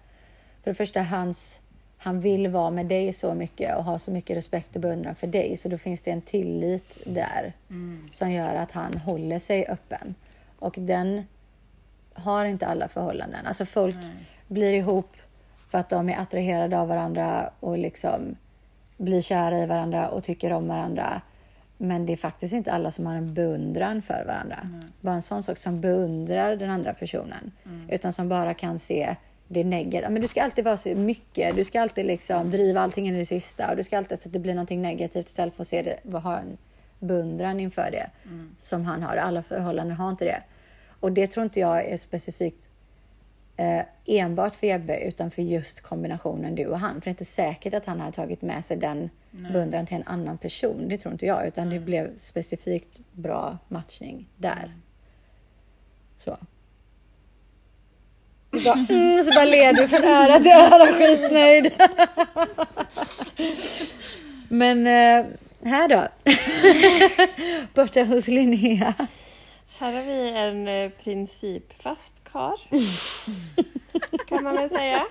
[0.62, 1.60] för det första hans,
[2.04, 5.26] han vill vara med dig så mycket och ha så mycket respekt och beundran för
[5.26, 8.08] dig så då finns det en tillit där Mm.
[8.12, 10.14] som gör att han håller sig öppen.
[10.58, 11.22] Och den
[12.12, 13.46] har inte alla förhållanden.
[13.46, 14.10] Alltså folk Nej.
[14.48, 15.16] blir ihop
[15.68, 18.36] för att de är attraherade av varandra och liksom
[18.96, 21.20] blir kära i varandra och tycker om varandra.
[21.78, 24.68] Men det är faktiskt inte alla som har en beundran för varandra.
[25.00, 27.52] Bara en sån sak som beundrar den andra personen.
[27.90, 29.16] Utan som bara kan se
[29.48, 30.10] det negativa.
[30.10, 31.56] Men du ska alltid vara så mycket.
[31.56, 33.70] Du ska alltid liksom driva allting in i det sista.
[33.70, 36.18] Och du ska alltid så att det blir någonting negativt istället för att se det,
[36.18, 36.56] ha en
[36.98, 38.10] beundran inför det.
[38.58, 39.16] Som han har.
[39.16, 40.42] Alla förhållanden har inte det.
[41.00, 42.68] Och det tror inte jag är specifikt
[43.56, 46.94] eh, enbart för Ebbe utan för just kombinationen du och han.
[46.94, 49.10] För det är inte säkert att han har tagit med sig den
[49.52, 50.88] beundran till en annan person.
[50.88, 51.46] Det tror inte jag.
[51.46, 54.74] Utan det blev specifikt bra matchning där.
[56.18, 56.38] Så.
[58.64, 61.72] Bara, mm, så bara ler du från öra till öra skitnöjd.
[64.48, 65.24] Men eh,
[65.70, 66.08] här då?
[67.74, 68.94] Borta hos Linnea.
[69.78, 72.60] Här har vi en eh, principfast kar.
[74.28, 75.06] kan man väl säga.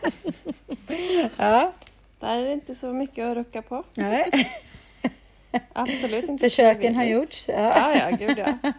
[1.37, 1.71] Ja,
[2.19, 3.83] Där är det inte så mycket att rucka på.
[3.95, 4.29] nej.
[5.73, 6.49] Absolut inte.
[6.49, 7.45] Försöken har gjorts.
[7.47, 7.55] Ja.
[7.75, 8.71] Ja, ja, gud ja.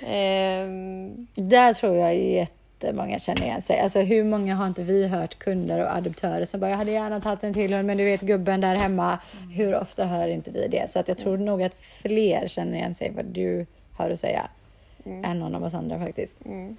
[0.08, 2.14] Ehm, Där tror jag
[2.86, 3.80] jättemånga känner igen sig.
[3.80, 7.20] Alltså hur många har inte vi hört kunder och adoptörer som bara jag hade gärna
[7.20, 9.18] tagit en till hund men du vet gubben där hemma.
[9.52, 10.90] Hur ofta hör inte vi det?
[10.90, 13.66] Så att jag tror nog att fler känner igen sig vad du
[13.96, 14.48] har att säga
[15.04, 16.36] än någon av oss andra faktiskt.
[16.44, 16.76] mm.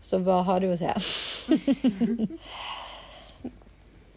[0.00, 1.00] Så vad har du att säga?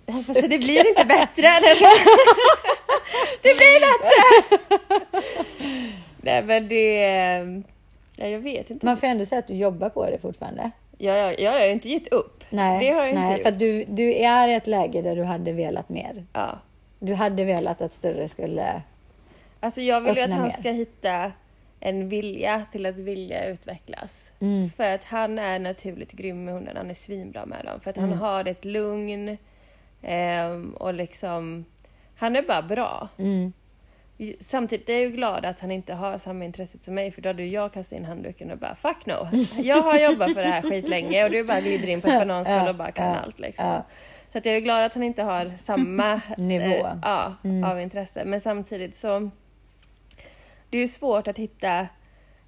[0.06, 1.48] Fast det blir inte bättre.
[3.42, 4.12] det blir bättre!
[6.22, 7.64] Nej men det...
[8.16, 8.86] Ja, jag vet inte.
[8.86, 10.72] Man får ändå säga att du jobbar på det fortfarande.
[11.04, 12.44] Jag, jag, jag har ju inte gett upp.
[12.50, 13.42] Nej, Det har jag inte nej gjort.
[13.42, 16.26] för att du, du är i ett läge där du hade velat mer.
[16.34, 16.60] Ja.
[17.00, 18.82] Du hade velat att större skulle...
[19.60, 20.50] Alltså jag vill ju att han mer.
[20.50, 21.32] ska hitta
[21.80, 24.32] en vilja till att vilja utvecklas.
[24.40, 24.70] Mm.
[24.70, 27.80] För att han är naturligt grym med hundarna, han är svinbra med dem.
[27.80, 28.20] För att han Mm.
[28.20, 29.38] har ett lugn
[30.02, 31.66] ehm, och liksom,
[32.16, 33.08] han är bara bra.
[33.18, 33.54] Mm.
[34.40, 37.30] Samtidigt är jag ju glad att han inte har samma intresse som mig för då
[37.30, 39.28] hade ju jag kastat in handduken och bara fuck no.
[39.62, 42.68] Jag har jobbat för det här skitlänge och du bara glider in på ett bananskal
[42.68, 43.66] och bara kan Ja, allt liksom.
[43.66, 43.84] ja.
[44.32, 46.66] Så att jag är glad att han inte har samma Nivå.
[46.66, 47.64] eh, ja, Mm.
[47.64, 48.26] av intresse.
[48.26, 49.30] Men samtidigt så
[50.70, 51.88] det är ju svårt att hitta,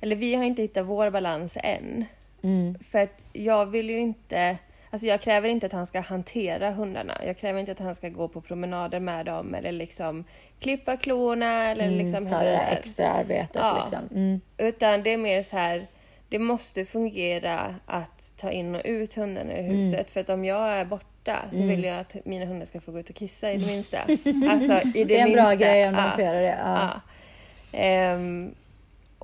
[0.01, 2.06] eller vi har inte hittat vår balans än.
[2.43, 2.75] Mm.
[2.84, 4.58] För att jag vill ju inte,
[4.95, 7.13] alltså jag kräver inte att han ska hantera hundarna.
[7.25, 10.23] Jag kräver inte att han ska gå på promenader med dem eller liksom
[10.60, 13.79] klippa klorna eller liksom Mm, ta hela det där extra arbetet Ja.
[13.81, 14.10] liksom.
[14.19, 14.41] Mm.
[14.58, 15.88] Utan det är mer så här,
[16.29, 20.10] det måste fungera att ta in och ut hunden ur huset.
[20.12, 21.67] För att om jag är borta så Mm.
[21.69, 23.97] vill jag att mina hundar ska få gå ut och kissa i det minsta.
[24.51, 25.55] Alltså i det, Det är en bra minsta.
[25.65, 26.58] grej om de får göra det.
[26.63, 26.89] Ja.
[27.71, 27.79] ja.
[27.79, 28.55] Ehm,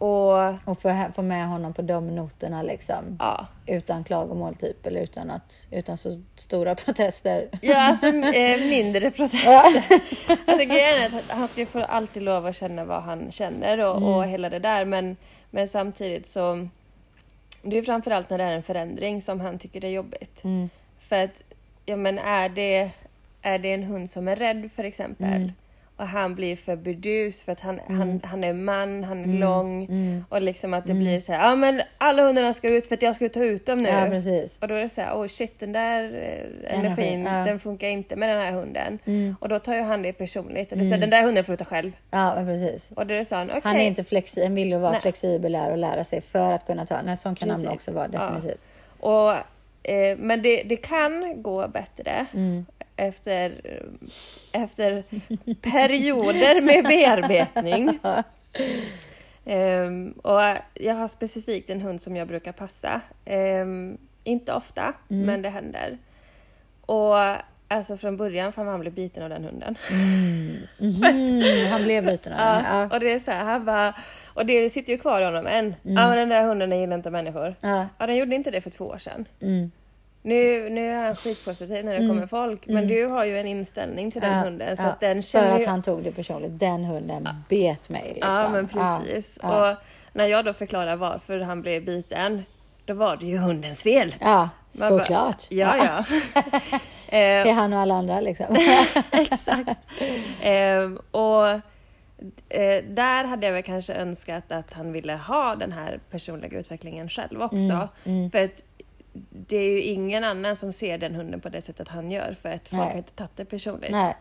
[0.02, 3.18] och Och få, få med honom på de noterna liksom.
[3.20, 3.48] ja.
[3.66, 7.50] Utan klagomål typ, eller utan, att, utan så stora protester.
[7.62, 9.50] Ja, alltså eh, mindre processer.
[10.46, 14.16] alltså grejen är att han ska få alltid lov att känna vad han känner och,
[14.16, 14.86] och hela det där.
[14.86, 15.18] Men,
[15.50, 16.68] men samtidigt så...
[17.64, 20.44] Det är framförallt när det är en förändring som han tycker det är jobbigt.
[20.44, 20.70] Mm.
[21.00, 21.42] För att,
[21.86, 22.92] ja men är det,
[23.42, 25.52] är det en hund som är rädd för exempel Mm.
[26.02, 29.86] Och han blir för burdus för att han, han, han är man, han är lång
[29.86, 30.26] Mm.
[30.30, 33.02] och liksom att det blir så här, ja men alla hundarna ska ut för att
[33.02, 33.90] jag ska ta ut dem nu.
[33.90, 34.58] Ja, precis.
[34.60, 37.46] Och då är det så här, oh shit den där eh, Energi, energin ja.
[37.46, 39.00] den funkar inte med den här hunden.
[39.06, 39.36] Mm.
[39.42, 41.44] Och då tar ju han det personligt och det är så här, den där hunden
[41.44, 41.92] får du ta själv.
[42.12, 42.90] Ja, men precis.
[42.96, 43.62] Och då är det så okej.
[43.64, 45.02] Han är inte flexibel, han vill ju vara Nej.
[45.02, 47.02] flexibel och lära sig för att kunna ta.
[47.02, 47.76] Nej, sån kan han Precis.
[47.76, 48.20] också vara Ja.
[48.20, 48.62] definitivt.
[49.00, 49.34] Och,
[49.84, 52.66] eh, men det, det kan gå bättre Mm.
[52.96, 53.62] efter,
[54.52, 55.04] efter
[55.62, 58.00] perioder med bearbetning.
[59.46, 60.42] Ehm, och
[60.74, 63.02] jag har specifikt en hund som jag brukar passa.
[63.26, 65.26] Ehm, inte ofta, Mm.
[65.26, 65.98] men det händer.
[66.86, 67.16] Och
[67.72, 69.78] alltså från början, fan vad han blev biten av den hunden.
[70.80, 72.66] Mhm, han blev biten av den.
[72.66, 73.94] Ja, och det är så här, han bara,
[74.34, 75.76] och det sitter ju kvar i honom än.
[75.82, 77.56] Ja men den där hunden den gillar inte människor.
[77.62, 77.88] Ja.
[77.98, 79.26] Ja den gjorde inte det för två år sedan.
[79.42, 79.72] Mm.
[80.24, 84.12] Nu, nu är han skitpositiv när det kommer folk, men du har ju en inställning
[84.12, 84.44] till den Mm.
[84.44, 84.78] Hunden.
[84.78, 85.66] Så att den För känner att ju...
[85.66, 86.60] han tog det personligt.
[86.60, 88.12] Den hunden bet mig.
[88.14, 88.34] Liksom.
[88.34, 89.38] Ja, men precis.
[89.38, 89.76] Och
[90.14, 92.46] när jag då förklarar varför han blev biten,
[92.86, 94.16] då var det ju hundens fel.
[94.20, 95.46] ja Man bara, såklart.
[95.50, 96.06] Ja, ja.
[97.12, 98.46] Det är eh, han och alla andra liksom.
[99.12, 99.70] exakt.
[100.42, 101.48] Eh, och
[102.50, 107.10] eh, där hade jag väl kanske önskat att han ville ha den här personliga utvecklingen
[107.10, 107.88] själv också.
[108.06, 108.64] Mm, För att
[109.30, 112.50] det är ju ingen annan som ser den hunden på det sättet han gör för
[112.52, 112.90] att folk Nej.
[112.92, 113.92] har inte tagit det personligt.
[113.92, 114.16] Nej,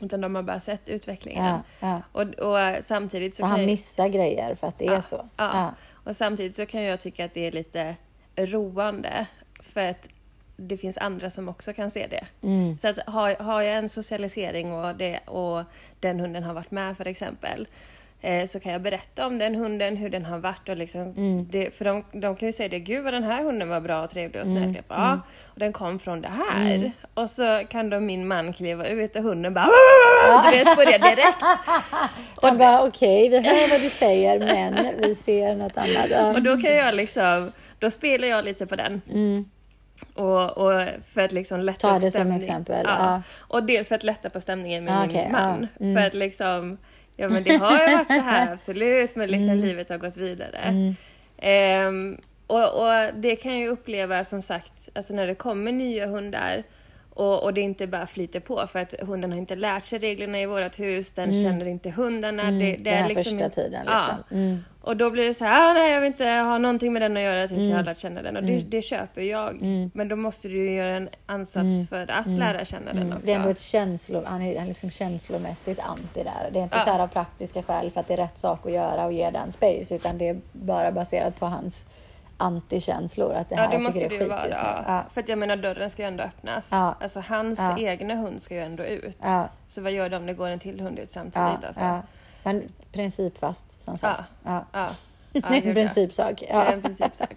[0.00, 1.44] Utan de har bara sett utvecklingen.
[1.44, 2.02] ja, ja.
[2.12, 5.16] Och, och samtidigt så kan han jag- missar grejer för att det är så.
[5.36, 5.50] Ja.
[5.54, 5.70] Ja.
[6.10, 7.94] Och samtidigt så kan jag tycka att det är lite
[8.36, 9.26] roande
[9.62, 10.08] för att
[10.56, 12.24] det finns andra som också kan se det.
[12.46, 12.78] Mm.
[12.78, 15.62] Så att har, har jag en socialisering och, det, och
[16.00, 17.66] den hunden har varit med för exempel
[18.20, 21.48] eh, så kan jag berätta om den hunden, hur den har varit och liksom, Mm.
[21.50, 24.04] det, för de, de kan ju säga det, gud vad den här hunden var bra
[24.04, 24.62] och trevlig och Mm.
[24.72, 24.82] snäll.
[24.88, 25.20] Bara, Ja,
[25.54, 26.92] och den kom från det här.
[27.14, 29.68] Och så kan då min man kliva ut och hunden bara
[30.52, 31.42] du vet börja direkt.
[32.42, 36.06] De bara okej, vi hör vad du säger men vi ser något annat.
[36.10, 36.32] Ja.
[36.34, 39.02] Och då kan jag liksom, då spelar jag lite på den.
[39.10, 39.44] Mm.
[40.14, 42.38] Och, och för att liksom lätta Ta det som stämning.
[42.38, 42.96] exempel, Ja.
[42.98, 43.22] ja.
[43.38, 45.68] Och dels för att lätta på stämningen med Ja, min okej, man.
[45.78, 45.96] ja, mm.
[45.96, 46.78] För att liksom,
[47.16, 50.56] ja men det har ju varit så här absolut, men liksom livet har gått vidare.
[50.58, 50.94] Mm.
[51.38, 56.06] Ehm, och, och det kan jag ju uppleva som sagt, alltså när det kommer nya
[56.06, 56.62] hundar
[57.14, 60.40] och, och det inte bara flyter på för att hunden har inte lärt sig reglerna
[60.40, 62.42] i vårt hus, den känner inte hundarna.
[62.42, 62.82] det, det Mm.
[62.84, 63.98] Den är liksom första tiden Ja.
[64.06, 64.38] liksom.
[64.38, 64.64] Mm.
[64.84, 67.16] Och då blir det så här, ah, nej jag vill inte ha någonting med den
[67.16, 68.36] att göra tills jag har lärt känna den.
[68.36, 69.62] Och det, det köper jag.
[69.94, 73.26] Men då måste du ju göra en ansats för att lära känna den också.
[73.26, 76.50] Det är ändå ett känslo, han är liksom känslomässigt anti där.
[76.52, 76.84] Det är inte Ja.
[76.84, 79.30] så här av praktiska skäl för att det är rätt sak att göra och ge
[79.30, 81.86] den space utan det är bara baserat på hans
[82.36, 83.34] antikänslor.
[83.34, 84.46] Att det här Ja det måste det är skit vara.
[84.46, 84.66] just nu.
[84.66, 84.84] Ja.
[84.86, 85.04] Ja.
[85.14, 86.68] För att jag menar dörren ska ju ändå öppnas.
[86.70, 86.94] Ja.
[87.00, 87.78] Alltså hans Ja.
[87.78, 89.18] egna hund ska ju ändå ut.
[89.68, 91.64] Så vad gör de om det går en till hund ut samtidigt?
[91.66, 92.00] alltså?
[92.42, 92.52] Ja.
[92.52, 94.30] Men principfast som sagt.
[94.44, 94.64] Ja.
[94.72, 94.90] Ja.
[95.32, 95.74] Är en ja.
[95.74, 96.40] principsak.
[96.40, 96.64] Det Ja.
[96.64, 97.32] är en principsak.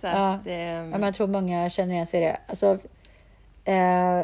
[0.00, 0.32] Så Ja.
[0.34, 2.36] att, ehm, Ja, jag tror många känner igen sig i det.
[2.46, 2.78] Alltså,
[3.64, 4.22] eh,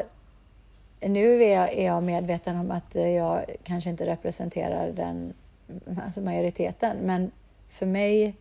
[1.11, 5.35] nu är jag, är jag medveten om att eh, jag kanske inte representerar den
[6.05, 7.31] alltså majoriteten, men
[7.69, 8.35] för mig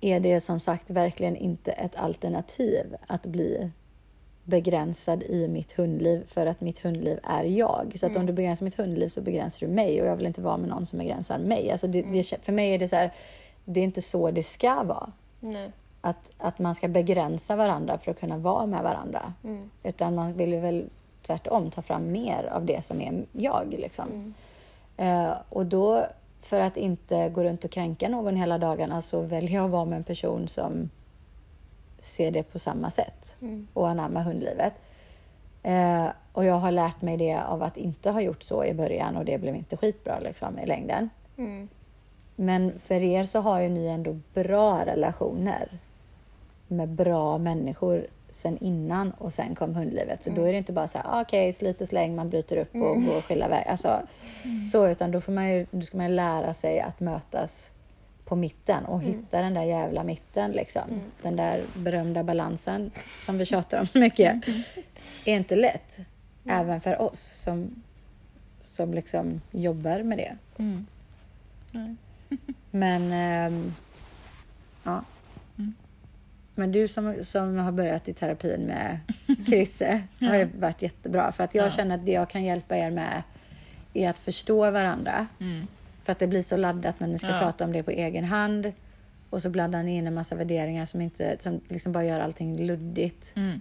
[0.00, 3.70] är det som sagt verkligen inte ett alternativ att bli
[4.44, 7.92] begränsad i mitt hundliv för att mitt hundliv är jag.
[7.96, 10.40] Så att om du begränsar mitt hundliv så begränsar du mig och jag vill inte
[10.40, 11.70] vara med någon som begränsar mig.
[11.70, 13.10] Alltså det, det, för mig är det så här,
[13.64, 15.72] det är inte så det ska vara nej.
[16.00, 19.32] att, att man ska begränsa varandra för att kunna vara med varandra.
[19.44, 19.70] Mm.
[19.82, 20.88] Utan man vill ju väl
[21.26, 23.74] tvärtom ta fram mer av det som är jag.
[23.78, 24.34] Liksom.
[24.96, 26.06] Eh, och då,
[26.42, 29.84] för att inte gå runt och kränka någon hela dagarna så väljer jag att vara
[29.84, 30.90] med en person som
[32.00, 33.68] ser det på samma sätt Mm.
[33.72, 34.72] och anamma hundlivet.
[35.62, 39.16] Eh, och jag har lärt mig det av att inte ha gjort så i början
[39.16, 41.10] och det blev inte skitbra liksom, i längden.
[41.36, 41.68] Mm.
[42.36, 45.68] Men för er så har ju ni ändå bra relationer
[46.68, 50.24] med bra människor sen innan och sen kom hundlivet.
[50.24, 52.56] Så då är det inte bara så här, ah, okej, slit och släng, man bryter
[52.56, 53.70] upp och går skilda vägar.
[53.70, 54.00] Alltså,
[54.72, 57.70] Så, utan då, får man ju, då ska man ju lära sig att mötas
[58.30, 60.52] på mitten och hitta den där jävla mitten.
[60.52, 60.82] Liksom.
[61.22, 62.90] Den där berömda balansen
[63.20, 64.48] som vi tjatar om så mycket.
[65.24, 65.98] är inte lätt.
[66.46, 67.82] Även för oss som,
[68.60, 70.36] som liksom jobbar med det.
[70.58, 70.86] Mm.
[72.70, 73.74] Men, ehm,
[74.84, 75.04] ja.
[76.54, 78.98] Men du som, som har börjat i terapin med
[79.46, 81.32] Krisse har ju varit jättebra.
[81.32, 81.70] För att jag Ja.
[81.70, 83.22] känner att det jag kan hjälpa er med
[83.94, 85.26] är att förstå varandra.
[85.40, 85.66] Mm.
[86.04, 87.40] För att det blir så laddat när ni ska Ja.
[87.40, 88.72] prata om det på egen hand.
[89.30, 92.66] Och så blandar ni in en massa värderingar som, inte, som liksom bara gör allting
[92.66, 93.32] luddigt.
[93.36, 93.60] Mm.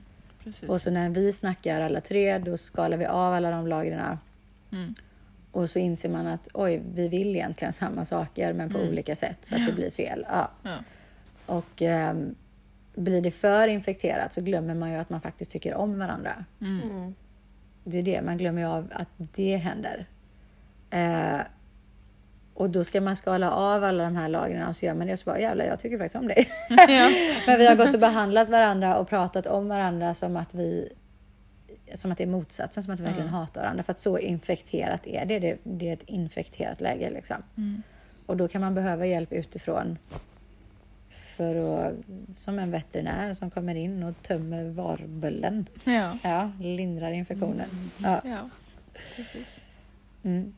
[0.68, 4.18] Och så när vi snackar alla tre, då skalar vi av alla de lagren.
[4.72, 4.96] Mm.
[5.52, 9.38] Och så inser man att oj, vi vill egentligen samma saker men på olika sätt
[9.42, 10.26] så att det blir fel.
[10.30, 10.52] Ja.
[10.64, 10.76] Ja.
[11.46, 12.36] Och ehm,
[12.96, 16.46] blir det för infekterat så glömmer man ju att man faktiskt tycker om varandra.
[16.62, 16.82] Mm.
[16.92, 17.16] Mm.
[17.84, 20.06] Det är det, man glömmer ju av att det händer.
[20.90, 21.40] Eh,
[22.60, 25.14] och då ska man skala av alla de här lagren och så gör man det
[25.14, 26.50] och så bara jävlar, jag tycker faktiskt om dig.
[26.70, 27.10] Ja.
[27.48, 30.90] Men vi har gått och behandlat varandra och pratat om varandra som att vi
[31.94, 33.84] som att det är motsatsen, som att vi verkligen hatar varandra.
[33.84, 35.40] För att så infekterat är det.
[35.40, 37.10] Det, det är ett infekterat läge.
[37.10, 37.36] Liksom.
[37.58, 37.84] Mm.
[38.26, 39.98] Och då kan man behöva hjälp utifrån
[41.10, 41.94] för att,
[42.36, 45.66] som en veterinär som kommer in och tömmer varbölden.
[45.84, 46.18] Ja.
[46.24, 47.70] Ja, lindrar infektionen.
[47.98, 48.22] Ja.
[48.24, 48.50] ja.
[48.94, 49.58] Precis.
[50.24, 50.54] Mm.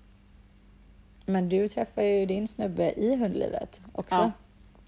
[1.32, 4.16] Men du träffar ju din snubbe i hundlivet också.
[4.16, 4.32] Ja.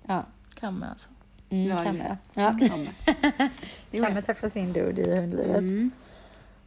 [0.07, 0.23] Ja.
[0.59, 1.09] Kan man alltså.
[1.49, 2.17] Mm, Ja, Kamme.
[2.33, 2.57] Ja.
[2.69, 2.87] Kamme.
[3.91, 4.25] Gjorde Kamme jag.
[4.25, 5.57] träffar sin dude i hundlivet.
[5.57, 5.91] Mm.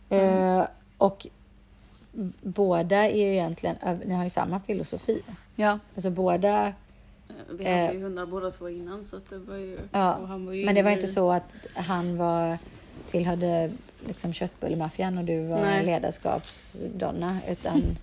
[0.09, 0.67] Eh,
[0.99, 1.27] och
[2.43, 5.23] båda är ju egentligen, ni har ju samma filosofi.
[5.57, 5.79] Ja.
[5.95, 6.73] Alltså båda,
[7.51, 7.93] Vi hade Eh.
[7.93, 9.79] ju hundar båda två innan så att det var ju...
[9.93, 12.59] Ja, var ju men det var inte så att han var
[13.07, 13.71] tillhörde
[14.07, 17.99] liksom köttbullemaffian och du var ledarskapsdonna utan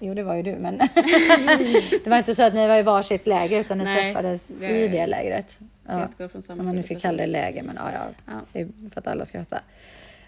[0.00, 0.78] Jo, det var ju du, men
[2.04, 4.66] det var inte så att ni var i varsitt läger utan ni Nej, träffades vi-
[4.84, 5.58] i det lägret.
[5.88, 6.04] Ja.
[6.04, 8.32] utgår från samma Om man nu ska kalla det läger, men ja, ja, Ja.
[8.52, 9.60] det för att alla ska veta.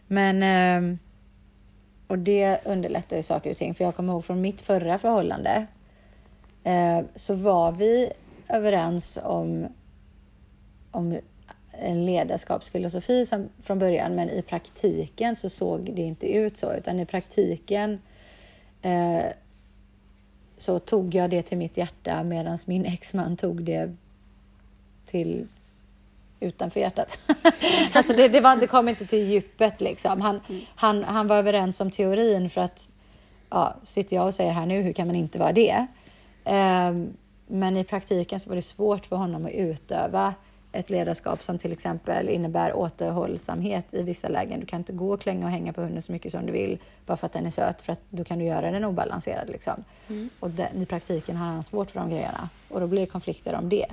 [0.06, 0.98] Men, ehm,
[2.06, 3.74] och det underlättar ju saker och ting.
[3.74, 5.66] För jag kommer ihåg från mitt förra förhållande
[6.64, 8.12] eh, så var vi
[8.48, 9.66] överens om,
[10.90, 11.18] om
[11.72, 17.00] en ledarskapsfilosofi som, från början, men i praktiken så såg det inte ut så, utan
[17.00, 17.98] i praktiken
[18.82, 19.22] eh,
[20.62, 23.96] så tog jag det till mitt hjärta medan min exman tog det
[25.04, 25.46] till
[26.40, 27.18] utanför hjärtat.
[27.94, 30.20] alltså det, det, var, det kom inte till djupet liksom.
[30.20, 30.40] Han,
[30.74, 32.88] han, han var överens om teorin för att,
[33.50, 35.86] ja, sitter jag och säger här nu, hur kan man inte vara det?
[36.44, 37.12] Ehm,
[37.46, 40.34] men i praktiken så var det svårt för honom att utöva
[40.72, 44.60] ett ledarskap som till exempel innebär återhållsamhet i vissa lägen.
[44.60, 46.78] Du kan inte gå och klänga och hänga på hunden så mycket som du vill
[47.06, 49.48] bara för att den är söt, för att då kan du göra den obalanserad.
[49.48, 49.84] Liksom.
[50.40, 53.54] Och den, i praktiken har han svårt för de grejerna och då blir det konflikter
[53.54, 53.86] om det.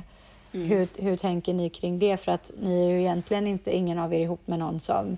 [0.51, 2.17] Hur, hur tänker ni kring det?
[2.17, 5.17] För att ni är ju egentligen inte ingen av er ihop med någon som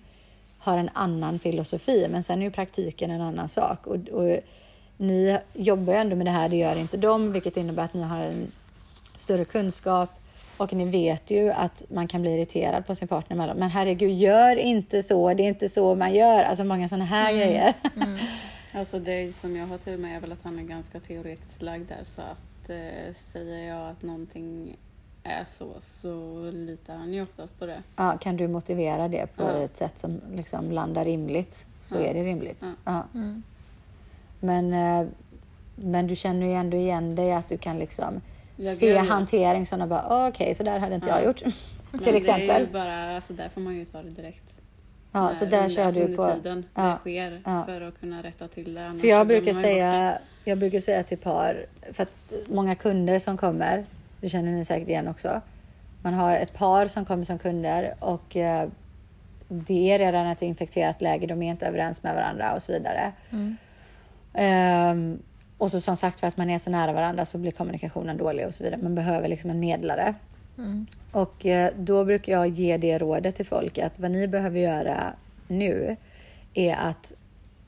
[0.57, 3.87] har en annan filosofi, men sen är ju praktiken en annan sak.
[3.87, 4.39] Och, och
[4.97, 8.01] ni jobbar ju ändå med det här, det gör inte de, vilket innebär att ni
[8.01, 8.51] har en
[9.15, 10.09] större kunskap
[10.61, 13.57] och ni vet ju att man kan bli irriterad på sin partner emellan.
[13.57, 16.43] Men herregud, gör inte så, det är inte så man gör.
[16.43, 17.73] Alltså många sådana här grejer.
[18.73, 21.87] Alltså det som jag har tur med är väl att han är ganska teoretiskt lagd
[21.89, 24.77] där så att eh, säger jag att någonting
[25.23, 27.83] är så så litar han ju oftast på det.
[27.95, 29.63] Ja, kan du motivera det på Ja.
[29.63, 32.01] ett sätt som liksom landar rimligt så Ja.
[32.01, 32.61] är det rimligt.
[32.61, 32.71] Ja.
[32.85, 33.03] Ja.
[33.19, 33.43] Mm.
[34.39, 35.07] Men, eh,
[35.75, 38.21] men du känner ju ändå igen dig att du kan liksom
[38.65, 41.15] Jag se hantering som bara "Ah, okej, så där hade inte Ja.
[41.17, 41.37] jag gjort.
[41.91, 42.61] Till Det är exempel.
[42.61, 44.61] ju bara, alltså där får man ju ta det direkt.
[45.11, 46.33] Ja, När så där under- kör alltså du på.
[46.33, 46.81] tiden Ja.
[46.83, 47.63] det sker Ja.
[47.65, 48.93] för att kunna rätta till det.
[49.01, 53.37] För jag så brukar, säga, jag brukar säga till par, för att många kunder som
[53.37, 53.85] kommer,
[54.21, 55.41] det känner ni säkert igen också.
[56.01, 58.69] Man har ett par som kommer som kunder och eh,
[59.47, 63.11] det är redan ett infekterat läge, de är inte överens med varandra och så vidare.
[63.31, 63.57] Mm.
[64.33, 65.19] Ehm,
[65.61, 68.47] och så som sagt, för att man är så nära varandra så blir kommunikationen dålig
[68.47, 68.81] och så vidare.
[68.81, 70.15] Man behöver liksom en medlare.
[70.57, 70.85] Mm.
[71.11, 75.13] Och eh, då brukar jag ge det rådet till folk att vad ni behöver göra
[75.47, 75.95] nu
[76.53, 77.13] är att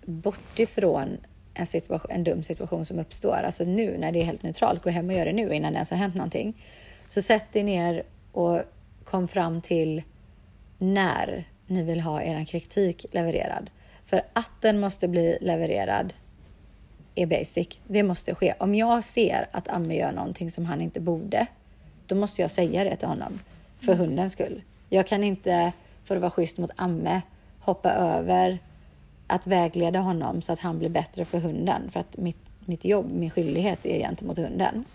[0.06, 1.18] bort ifrån
[1.54, 4.90] en, situation, en dum situation som uppstår, alltså nu när det är helt neutralt, gå
[4.90, 6.64] hem och gör det nu innan det ens har hänt någonting.
[7.06, 8.62] Så sätt er ner och
[9.04, 10.04] kom fram till
[10.78, 13.70] när ni vill ha er kritik levererad.
[14.06, 16.14] För att den måste bli levererad
[17.16, 17.80] är basic.
[17.88, 18.54] Det måste ske.
[18.60, 21.48] Om jag ser att Amme gör någonting som han inte borde,
[22.08, 23.40] då måste jag säga det till honom.
[23.80, 24.62] För hundens skull.
[24.90, 25.72] Jag kan inte,
[26.04, 27.22] för att vara schysst mot Amme,
[27.60, 28.60] hoppa över
[29.28, 31.92] att vägleda honom så att han blir bättre för hunden.
[31.92, 34.86] För att mitt, mitt jobb, min skyldighet är gentemot hunden.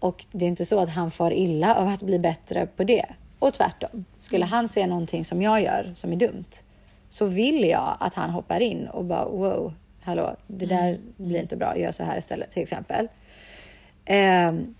[0.00, 3.06] Och det är inte så att han far illa av att bli bättre på det.
[3.38, 4.04] Och tvärtom.
[4.20, 6.44] Skulle han se någonting som jag gör som är dumt
[7.08, 9.74] så vill jag att han hoppar in och bara wow,
[10.08, 13.08] hallå, det där blir inte bra, gör så här istället till exempel.
[14.04, 14.74] Ehm,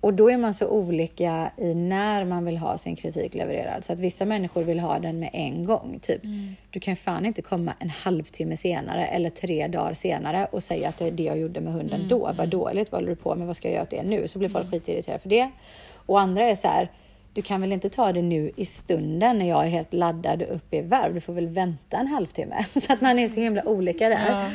[0.00, 3.84] och då är man så olika i när man vill ha sin kritik levererad.
[3.84, 5.98] Så att vissa människor vill ha den med en gång.
[6.02, 6.22] Typ.
[6.70, 10.98] Du kan fan inte komma en halvtimme senare eller tre dagar senare och säga att
[10.98, 12.32] det är det jag gjorde med hunden då.
[12.38, 13.46] Vad dåligt, vad håller du på med?
[13.46, 14.28] Vad ska jag göra åt det nu?
[14.28, 15.50] Så blir folk skitirriterade för det.
[16.06, 16.88] Och andra är så här,
[17.38, 20.56] du kan väl inte ta det nu i stunden när jag är helt laddad och
[20.56, 21.14] uppe i varv.
[21.14, 22.64] Du får väl vänta en halvtimme.
[22.80, 24.50] Så att man är så himla olika där.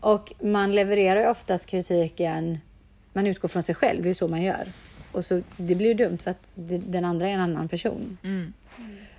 [0.00, 2.58] Och man levererar ju oftast kritiken,
[3.12, 4.72] man utgår från sig själv, det är så man gör.
[5.12, 8.18] Och så, det blir ju dumt för att det, den andra är en annan person.
[8.24, 8.52] Mm.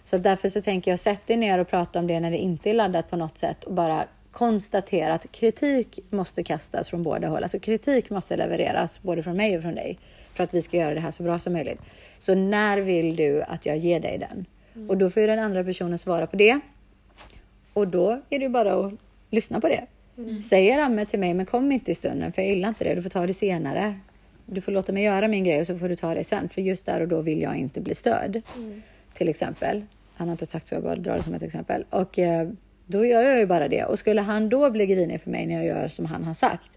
[0.03, 2.69] Så därför så tänker jag, sätt dig ner och prata om det när det inte
[2.69, 7.43] är laddat på något sätt och bara konstatera att kritik måste kastas från båda håll.
[7.43, 9.99] Alltså kritik måste levereras både från mig och från dig
[10.33, 11.79] för att vi ska göra det här så bra som möjligt.
[12.19, 14.45] Så när vill du att jag ger dig den?
[14.89, 16.59] Och då får ju den andra personen svara på det.
[17.73, 18.93] Och då är det ju bara att
[19.29, 19.85] lyssna på det.
[20.43, 23.01] Säger Amme till mig, men kom inte i stunden för jag gillar inte det, du
[23.01, 23.95] får ta det senare.
[24.45, 26.61] Du får låta mig göra min grej och så får du ta det sen, för
[26.61, 28.41] just där och då vill jag inte bli störd.
[29.13, 29.85] Till exempel.
[30.15, 31.85] Han har inte sagt så, jag bara drar det som ett exempel.
[31.89, 32.49] Och eh,
[32.85, 33.83] då gör jag ju bara det.
[33.83, 36.71] Och skulle han då bli grinig för mig när jag gör som han har sagt,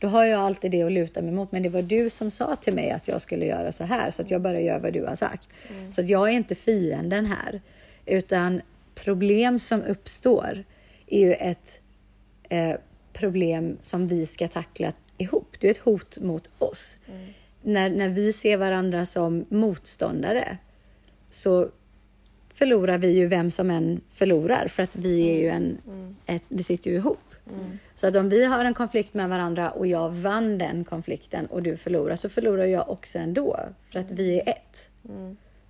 [0.00, 1.52] Då har jag alltid det att luta mig mot.
[1.52, 4.10] Men det var du som sa till mig att jag skulle göra så här.
[4.10, 5.48] Så att jag bara gör vad du har sagt.
[5.90, 7.60] Så att jag är inte fienden här.
[8.06, 8.60] Utan
[8.94, 10.64] problem som uppstår
[11.06, 11.80] är ju ett
[12.48, 12.74] eh,
[13.12, 15.56] problem som vi ska tackla ihop.
[15.60, 16.98] Det är ett hot mot oss.
[17.62, 20.58] När, när vi ser varandra som motståndare
[21.30, 21.68] så
[22.54, 25.78] förlorar vi ju vem som än förlorar för att vi är ju en,
[26.26, 27.29] ett, vi sitter ju ihop.
[27.94, 31.62] Så att om vi har en konflikt med varandra och jag vann den konflikten och
[31.62, 33.60] du förlorar så förlorar jag också ändå
[33.92, 34.88] för att vi är ett.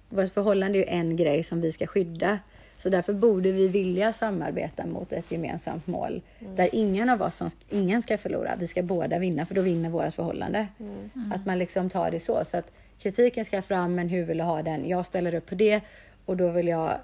[0.08, 2.38] Vårt förhållande är ju en grej som vi ska skydda.
[2.76, 6.22] Så därför borde vi vilja samarbeta mot ett gemensamt mål
[6.56, 8.56] där ingen av oss som, ingen ska förlora.
[8.58, 10.66] Vi ska båda vinna för då vinner vårt förhållande.
[11.34, 12.44] Att man liksom tar det så.
[12.44, 14.88] Så att kritiken ska fram men hur vill du ha den?
[14.88, 15.80] Jag ställer upp på det
[16.26, 16.94] och då vill jag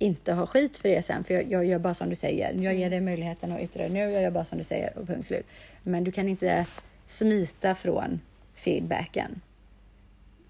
[0.00, 2.52] inte ha skit för det sen för jag, jag gör bara som du säger.
[2.52, 5.06] Jag ger dig möjligheten att yttra dig nu, jag gör bara som du säger och
[5.06, 5.46] punkt slut.
[5.82, 6.66] Men du kan inte
[7.06, 8.20] smita från
[8.54, 9.40] feedbacken.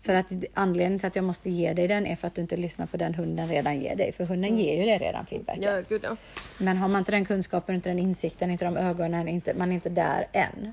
[0.02, 2.56] För att anledningen till att jag måste ge dig den är för att du inte
[2.56, 4.12] lyssnar på den hunden redan ger dig.
[4.12, 5.62] För hunden ger ju dig redan feedbacken.
[5.62, 6.16] Ja, gud ja.
[6.60, 9.74] Men har man inte den kunskapen, inte den insikten, inte de ögonen, inte, man är
[9.74, 10.72] inte där än.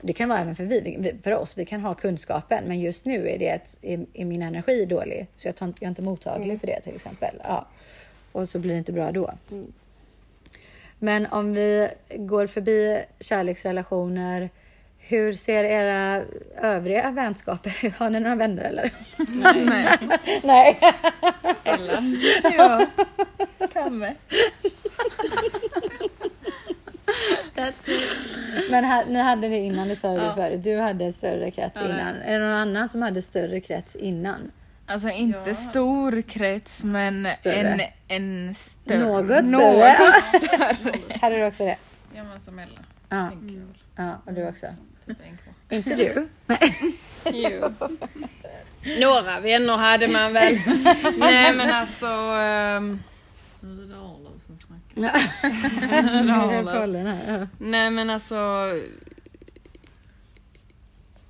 [0.00, 3.28] Det kan vara även för, vi, för oss, vi kan ha kunskapen men just nu
[3.28, 5.26] är, det ett, är, är min energi dålig.
[5.36, 7.34] Så jag, tar jag är inte mottaglig för det till exempel.
[7.42, 7.66] Ja.
[8.34, 9.32] Och så blir det inte bra då.
[10.98, 14.50] Men om vi går förbi kärleksrelationer,
[14.98, 16.22] hur ser era
[16.56, 18.90] övriga vänskaper Har ni några vänner eller?
[19.64, 19.98] Nej.
[20.42, 20.78] Nej.
[22.58, 22.86] Ja.
[23.72, 24.14] Kamme.
[27.56, 28.38] That's it.
[28.70, 30.34] Men här, ni hade det innan, det sa du Ja.
[30.34, 30.64] förut.
[30.64, 32.14] Du hade större krets Ja, innan.
[32.16, 34.50] Är det någon annan som hade större krets innan?
[34.86, 35.54] Alltså inte Ja.
[35.54, 37.54] stor krets men Större.
[37.54, 38.98] en, en större.
[38.98, 39.98] Något större.
[39.98, 40.76] Något större.
[41.20, 41.76] Hade du också det?
[42.14, 42.70] Ja men som Ella,
[43.08, 43.66] Ja, väl.
[43.96, 44.66] ja och du också.
[45.06, 45.16] Typ.
[45.70, 46.28] Inte du?
[47.32, 47.72] Jo.
[49.00, 50.58] Några vänner hade man väl.
[51.18, 52.06] Nej men alltså...
[52.06, 53.02] ehm,
[53.60, 55.18] Nu är det Arlöv som snackar.
[57.04, 57.48] Här.
[57.58, 58.34] Nej men alltså...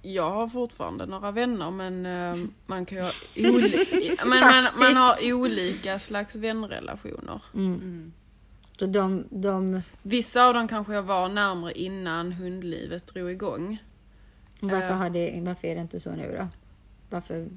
[0.06, 3.10] Jag har fortfarande några vänner men eh, man kan ju ha
[3.54, 7.42] olika, men man, man har olika slags vänrelationer.
[7.54, 8.12] Mm.
[8.78, 13.78] Så de, de, Vissa av dem kanske jag var närmare innan hundlivet drog igång.
[14.60, 14.96] varför, Eh.
[14.96, 16.48] har det, varför är det inte så nu då?
[17.10, 17.48] Varför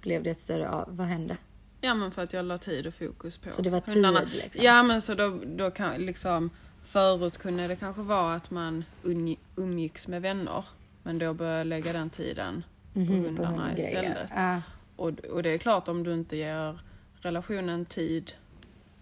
[0.00, 0.96] blev det ett större av?
[0.96, 1.36] Vad hände?
[1.80, 4.20] Ja men för att jag la tid och fokus på Så det var tid hundarna.
[4.32, 4.64] liksom?
[4.64, 6.50] Ja men så då, då kan liksom
[6.84, 10.64] Förut kunde det kanske vara att man umg- umgicks med vänner.
[11.02, 13.88] Men då började jag lägga den tiden Mhm, på hundarna hundgrejer.
[14.02, 14.30] istället.
[14.36, 14.62] Ja.
[14.96, 16.80] Och, och det är klart om du inte ger
[17.20, 18.32] relationen tid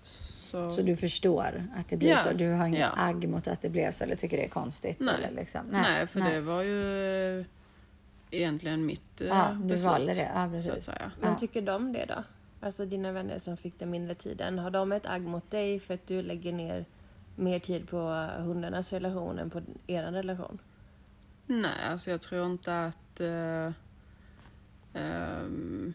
[0.03, 0.71] så...
[0.71, 2.17] Så du förstår att det blir Ja.
[2.19, 2.33] så?
[2.35, 2.89] Du har inget Ja.
[2.97, 5.01] agg mot att det blev så eller tycker det är konstigt?
[5.01, 5.15] Nej.
[5.19, 5.61] Eller liksom?
[5.71, 7.45] nej, för det var ju
[8.31, 9.87] egentligen mitt eh, Ja, du beslut.
[9.91, 10.31] valde det.
[10.35, 10.85] Ja, Så att precis.
[10.85, 11.11] säga.
[11.21, 11.39] Men Ja.
[11.39, 12.23] tycker de det då?
[12.61, 15.95] Alltså dina vänner som fick den mindre tiden, har de ett agg mot dig för
[15.95, 16.85] att du lägger ner
[17.37, 20.59] mer tid på hundarnas relation än på er relation?
[21.51, 23.21] Nej, alltså jag tror inte att...
[23.21, 23.73] eh,
[24.95, 25.93] ehm,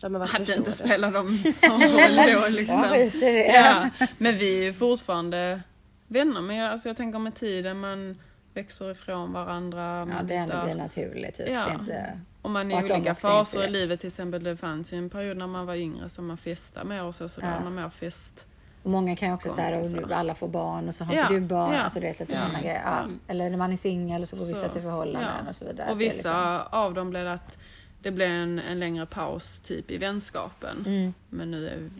[0.00, 3.08] De har varit att det inte spelar dem så roll då liksom.
[3.54, 5.60] Ja, men vi är fortfarande
[6.06, 6.40] vänner.
[6.40, 8.18] Men jag, alltså jag tänker med tiden man
[8.54, 10.08] växer ifrån varandra.
[10.10, 11.34] Ja, det ändå hittar- blir naturligt.
[11.34, 11.48] Typ.
[11.48, 11.68] Ja.
[11.68, 12.20] Är inte...
[12.42, 14.00] och man är i olika faser i livet.
[14.00, 17.04] Till exempel det fanns ju en period när man var yngre som man festade mer
[17.04, 17.28] och så.
[17.28, 17.50] Så då Ja.
[17.50, 18.46] hade man mer fest.
[18.86, 20.02] Och många kan ju också säga Kompisar.
[20.02, 21.72] att alla får barn och så har Ja, inte du barn.
[21.74, 21.80] ja.
[21.80, 22.38] Alltså du vet lite Ja.
[22.38, 22.82] sådana grejer.
[22.84, 22.98] Ja.
[23.02, 23.20] Mm.
[23.26, 25.48] Eller när man är singel så går vissa Så, till förhållanden ja.
[25.50, 25.90] och så vidare.
[25.92, 27.58] Och vissa av dem blev att
[28.02, 30.76] det blev en, en längre paus typ i vänskapen.
[30.76, 30.92] Liksom...
[30.92, 31.90] Mm, Men nu är,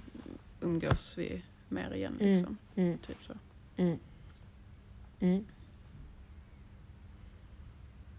[0.60, 2.34] umgås vi mer igen Mm.
[2.36, 2.56] liksom.
[2.76, 3.32] mm, Typ så.
[3.76, 3.98] mm.
[5.20, 5.44] Mm.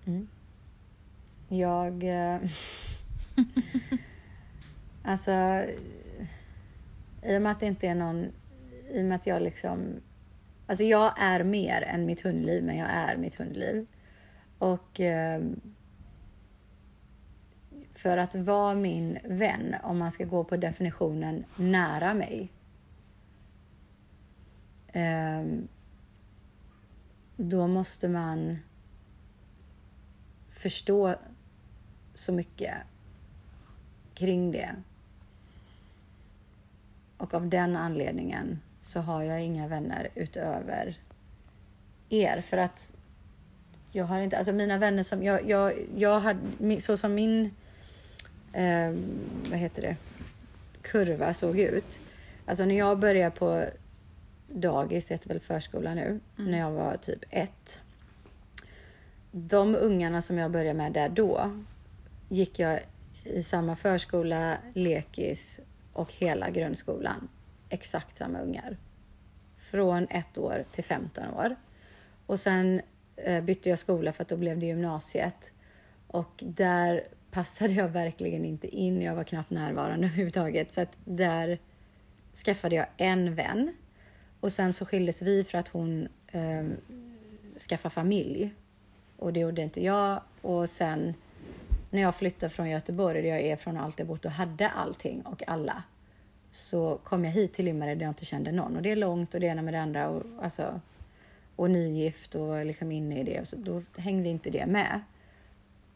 [0.06, 0.28] Mm.
[1.48, 2.04] Jag...
[2.04, 2.40] eh,
[5.04, 5.32] alltså...
[7.24, 8.28] I och med att det inte är någon...
[8.90, 10.02] I och med att jag liksom...
[10.68, 13.88] Alltså jag är mer än mitt hundliv, men jag är mitt hundliv.
[14.58, 15.00] Och...
[15.00, 15.42] eh,
[17.94, 22.52] för att vara min vän, om man ska gå på definitionen nära mig.
[24.88, 25.46] eh,
[27.38, 28.58] då måste man
[30.50, 31.16] förstå
[32.16, 32.74] så mycket
[34.14, 34.76] kring det.
[37.18, 40.98] Och av den anledningen så har jag inga vänner utöver
[42.10, 42.42] er.
[42.42, 42.94] För att
[43.92, 47.46] jag har inte, alltså mina vänner som, jag, jag, jag hade, så som min,
[48.54, 48.96] eh,
[49.50, 49.96] vad heter det,
[50.82, 52.00] kurva såg ut.
[52.46, 53.66] Alltså när jag började på
[54.48, 57.82] dagis, det heter väl förskola nu, när jag var typ ett.
[59.32, 61.58] de ungarna som jag började med där då
[62.30, 62.80] gick jag
[63.24, 65.60] i samma förskola, lekis
[65.94, 67.28] och hela grundskolan.
[67.70, 68.78] Exakt samma ungar.
[69.58, 71.56] Från ett år till 15 år.
[72.26, 72.82] Och sen
[73.16, 75.54] eh, bytte jag skola för att då blev det gymnasiet.
[76.08, 79.02] Och där passade jag verkligen inte in.
[79.02, 80.74] Jag var knappt närvarande överhuvudtaget.
[80.74, 81.60] Så att där
[82.46, 83.76] skaffade jag en vän.
[84.40, 86.66] Och sen så skildes vi för att hon eh,
[87.70, 88.54] skaffade familj.
[89.18, 90.22] Och det gjorde inte jag.
[90.42, 91.14] Och sen
[91.90, 95.22] när jag flyttade från Göteborg, där jag är från och alltid bott och hade allting
[95.22, 95.84] och alla,
[96.58, 98.76] så kom jag hit till Limmared där jag inte kände någon.
[98.76, 100.10] Och det är långt och det ena med det andra.
[100.10, 100.82] Och, alltså,
[101.56, 103.48] och nygift och liksom inne i det.
[103.48, 105.02] Så, då hängde inte det med.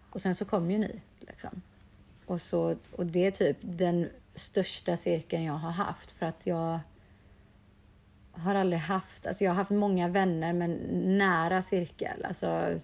[0.09, 1.01] Och sen så kom ju ni.
[1.19, 1.61] Liksom.
[2.25, 6.79] Och, så, och det är typ den största cirkeln jag har haft för att jag
[8.31, 10.71] har aldrig haft, alltså jag har haft många vänner men
[11.17, 12.79] nära cirkel, alltså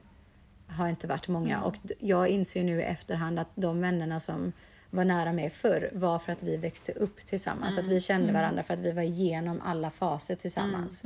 [0.68, 1.56] har inte varit många.
[1.56, 1.64] Mm.
[1.64, 4.54] Och jag inser nu i efterhand att de vännerna som
[4.90, 7.78] var nära mig förr var för att vi växte upp tillsammans.
[7.78, 11.04] Att vi kände varandra för att vi var igenom alla faser tillsammans.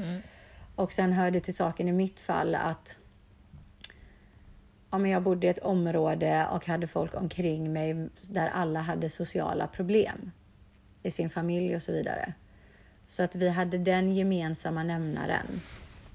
[0.75, 2.97] Och sen hörde till saken i mitt fall att
[4.91, 9.09] ja, men jag bodde i ett område och hade folk omkring mig där alla hade
[9.09, 10.32] sociala problem
[11.03, 12.34] i sin familj och så vidare.
[13.07, 15.61] Så att vi hade den gemensamma nämnaren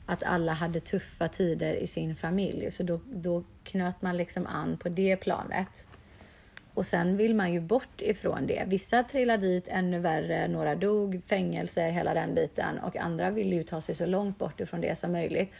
[0.06, 2.70] att alla hade tuffa tider i sin familj.
[2.70, 5.86] Så då, då knöt man liksom an på det planet.
[6.76, 8.64] Och sen vill man ju bort ifrån det.
[8.66, 12.78] Vissa trillade dit ännu värre, några dog, fängelse, hela den biten.
[12.78, 15.50] Och andra ville ju ta sig så långt bort ifrån det som möjligt.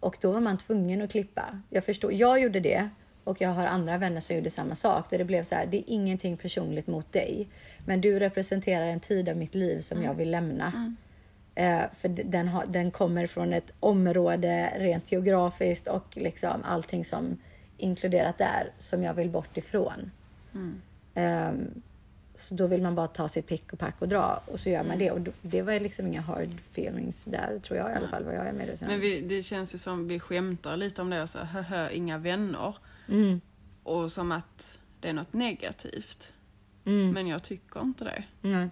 [0.00, 1.60] Och då var man tvungen att klippa.
[1.70, 2.88] Jag förstår, jag gjorde det
[3.24, 5.10] och jag har andra vänner som gjorde samma sak.
[5.10, 7.48] Där det blev så här, det är ingenting personligt mot dig.
[7.86, 10.96] Men du representerar en tid av mitt liv som jag vill lämna.
[11.54, 17.38] Eh, för den, har, den kommer från ett område rent geografiskt och liksom allting som
[17.76, 20.10] inkluderat där som jag vill bort ifrån.
[21.14, 21.66] Ehm,
[22.34, 24.82] så då vill man bara ta sitt pick och pack och dra och så gör
[24.84, 25.10] man det.
[25.10, 28.46] Och det var liksom inga hard feelings där tror jag i alla fall vad jag
[28.46, 28.92] är medveten om.
[28.92, 32.18] Men vi, det känns ju som vi skämtar lite om det och så höhö, inga
[32.18, 32.76] vänner.
[33.08, 33.40] Mm,
[33.82, 36.32] Och som att det är något negativt.
[36.84, 38.24] mm, Men jag tycker inte det.
[38.40, 38.68] nej.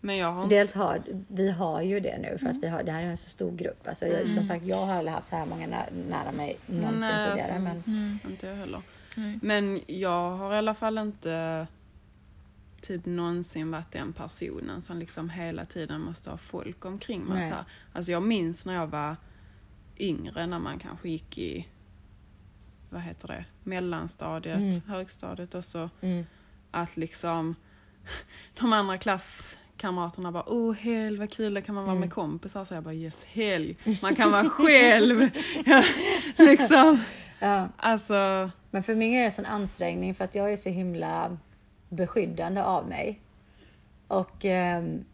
[0.00, 0.48] Men jag har.
[0.48, 3.16] Dels har vi har ju det nu för att vi har, det här är en
[3.16, 3.88] så stor grupp.
[3.88, 7.00] Alltså, jag, som sagt, jag har aldrig haft så här många nä, nära mig någonsin
[7.00, 7.66] Nej, tidigare.
[7.66, 8.80] alltså, Men, Inte jag heller.
[9.14, 9.38] Nej.
[9.42, 11.66] Men jag har i alla fall inte
[12.80, 17.48] typ någonsin varit den personen som liksom hela tiden måste ha folk omkring mig.
[17.50, 17.64] Så här.
[17.92, 19.16] Alltså jag minns när jag var
[19.98, 21.68] yngre, när man kanske gick i
[22.90, 24.80] vad heter det, mellanstadiet, Mm.
[24.86, 26.26] högstadiet och så mm,
[26.70, 27.54] att liksom
[28.60, 32.00] de andra klasskamraterna bara åh helg vad kul, där kan man vara Mm.
[32.00, 32.64] med kompisar.
[32.64, 35.20] Så jag bara yes helg, man kan vara själv.
[36.38, 37.00] liksom,
[37.38, 37.68] ja.
[37.76, 41.38] alltså, Men för mig är det en sån ansträngning för att jag är så himla
[41.88, 43.20] beskyddande av mig.
[44.08, 45.04] Och ehm,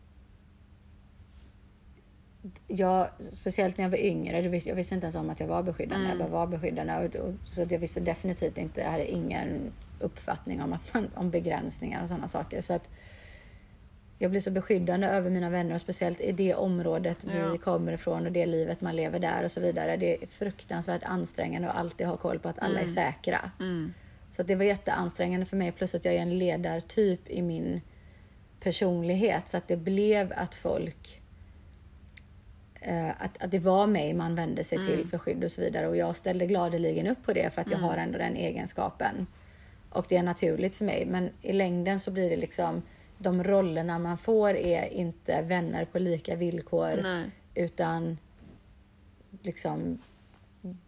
[2.66, 3.08] jag,
[3.40, 6.08] speciellt när jag var yngre, visste, jag visste inte ens om att jag var beskyddande.
[6.08, 6.94] Jag bara var beskyddande.
[6.94, 11.30] Och, och, så jag visste definitivt inte, jag hade ingen uppfattning om, att man, om
[11.30, 12.60] begränsningar och sådana saker.
[12.60, 12.88] Så att
[14.22, 17.52] jag blir så beskyddande över mina vänner och speciellt i det området Ja.
[17.52, 19.96] vi kommer ifrån och det livet man lever där och så vidare.
[19.96, 23.50] Det är fruktansvärt ansträngande att alltid ha koll på att alla är säkra.
[23.60, 23.94] mm,
[24.30, 27.80] Så att det var jätteansträngande för mig plus att jag är en ledartyp i min
[28.60, 31.20] personlighet så att det blev att folk
[32.80, 35.88] eh, att, att det var mig man vände sig till för skydd och så vidare
[35.88, 39.26] och jag ställde gladeligen upp på det för att jag har ändå den egenskapen.
[39.90, 42.82] Och det är naturligt för mig men i längden så blir det liksom
[43.22, 47.30] de rollerna man får är inte vänner på lika villkor nej.
[47.54, 48.18] utan
[49.42, 49.98] liksom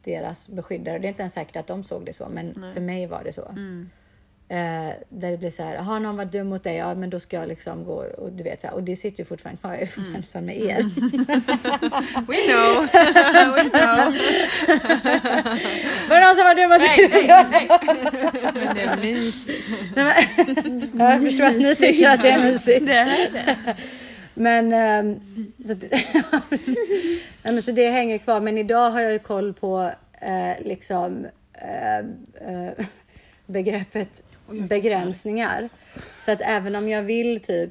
[0.03, 0.99] deras beskyddare.
[0.99, 2.72] Det är inte ens säkert att de såg det så, men Nej.
[2.72, 3.49] för mig var det så.
[3.49, 3.91] Mm.
[4.49, 7.20] Eh, där det blir så här, har någon varit dum mot dig, ja men då
[7.20, 9.72] ska jag liksom gå och du vet så här, och det sitter ju fortfarande kvar,
[9.72, 10.76] jag är fortfarande som med er.
[12.28, 12.82] We know!
[13.55, 14.14] We know!
[16.09, 17.26] Var det någon som var dum mot Nej, dig?
[17.28, 17.68] nej, nej.
[18.55, 19.68] Men det är mysigt.
[19.97, 20.28] Nej,
[20.93, 22.86] men, jag förstår att ni tycker att det är mysigt.
[22.86, 23.76] Det är det.
[24.34, 25.20] Men, ehm,
[25.66, 25.74] så,
[27.43, 28.40] Nej, men så det hänger kvar.
[28.40, 29.90] Men idag har jag ju koll på
[30.20, 32.72] eh, liksom eh, eh,
[33.47, 34.22] begreppet
[34.53, 35.68] begränsningar.
[36.20, 37.70] Så att även om jag vill typ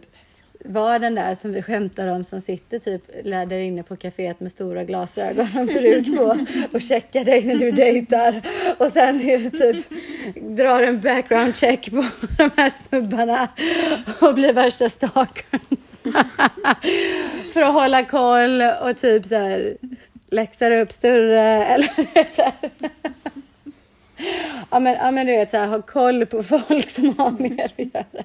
[0.66, 4.52] vara den där som vi skämtar om som sitter typ där inne på kaféet med
[4.52, 6.38] stora glasögon och peruk på
[6.72, 8.42] och checkar dig när du dejtar
[8.78, 9.20] och sen
[9.52, 9.86] typ
[10.36, 12.06] drar en background check på
[12.38, 13.48] de här snubbarna
[14.22, 15.60] och blir värsta stalkern.
[17.54, 19.78] För att hålla koll och typ så här
[20.32, 22.70] läxar upp större eller så här
[24.70, 27.66] ja, men, ja, men du vet, så här, ha koll på folk som har mer
[27.66, 28.24] att göra.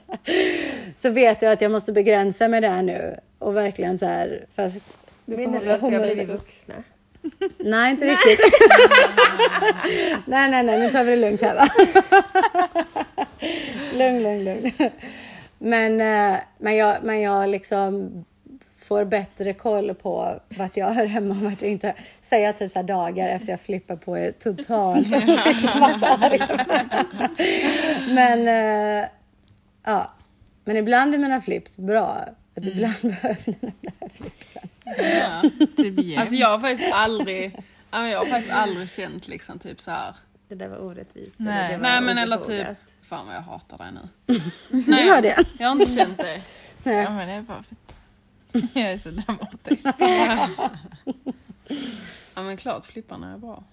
[0.96, 3.16] Så vet jag att jag måste begränsa mig där nu.
[3.38, 4.80] Och verkligen så här, fast...
[5.24, 6.74] du Menar du att vi har blivit vuxna?
[7.58, 8.40] Nej, inte riktigt.
[10.26, 11.68] nej, nej, nej, nu tar vi det lugnt här va.
[13.92, 14.72] lugn, lugn, lugn.
[15.58, 18.24] Men, eh, men, jag, men jag liksom
[18.86, 22.58] får bättre koll på vart jag hör hemma och vart jag inte hör Säger jag
[22.58, 25.06] typ så här dagar efter jag flippar på er totalt.
[28.08, 29.08] Men, eh,
[29.84, 30.12] ja.
[30.64, 32.24] Men ibland är mina flips bra.
[32.56, 34.68] Att ibland behöver där flipsen.
[34.84, 35.42] Ja.
[35.76, 36.20] Typ yeah.
[36.20, 37.56] Alltså jag har faktiskt aldrig,
[37.90, 40.14] jag har faktiskt aldrig känt liksom typ så här.
[40.48, 41.34] Det där var orättvist.
[41.38, 41.58] Nej.
[41.58, 42.66] eller det var Nej men eller typ,
[43.02, 44.08] fan vad jag hatar dig nu.
[44.86, 45.44] Du har det?
[45.58, 46.42] Jag har inte känt det.
[46.82, 47.04] Nej.
[47.04, 47.76] Ja men det är bara för
[48.74, 49.86] jag är så dramatisk.
[52.34, 53.64] Ja men klart flipparna är bra.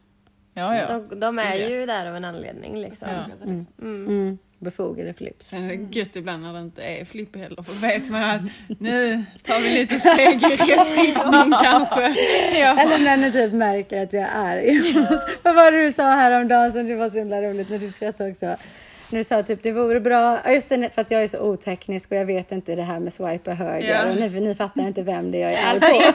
[0.54, 0.88] Ja ja.
[1.10, 3.08] De, de är ju där av en anledning liksom.
[3.10, 3.46] Ja.
[3.46, 3.66] Mm.
[3.82, 5.50] Mm, befogade flips.
[5.50, 8.42] Sen är det gött ibland när det inte är flipp heller för vet man att
[8.80, 12.06] nu tar vi lite steg i rätt riktning kanske.
[12.82, 14.94] Eller när ni typ märker att jag är arg.
[15.44, 18.32] Vad var det du sa häromdagen som det var så himla roligt när du skrattade
[18.32, 18.56] också?
[19.10, 21.40] När du sa typ det vore bra, ja just det för att jag är så
[21.40, 24.10] oteknisk och jag vet inte det här med swipa höger Ja.
[24.12, 26.14] och ni, ni fattar inte vem det är jag är arg på.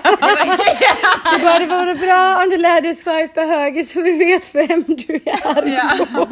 [1.37, 4.85] Du bara det vore bra om du lär dig swipa höger så vi vet vem
[4.87, 6.29] du är arg på.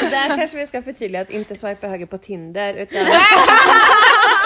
[0.10, 3.06] Där kanske vi ska förtydliga att inte swipa höger på Tinder utan...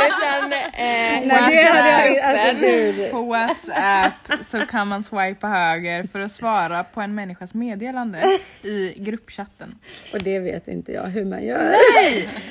[0.06, 3.10] utan eh, Nej det hade jag alltså gud.
[3.10, 4.12] På WhatsApp
[4.46, 9.74] så kan man swipa höger för att svara på en människas meddelande i gruppchatten.
[10.14, 11.74] Och det vet inte jag hur man gör.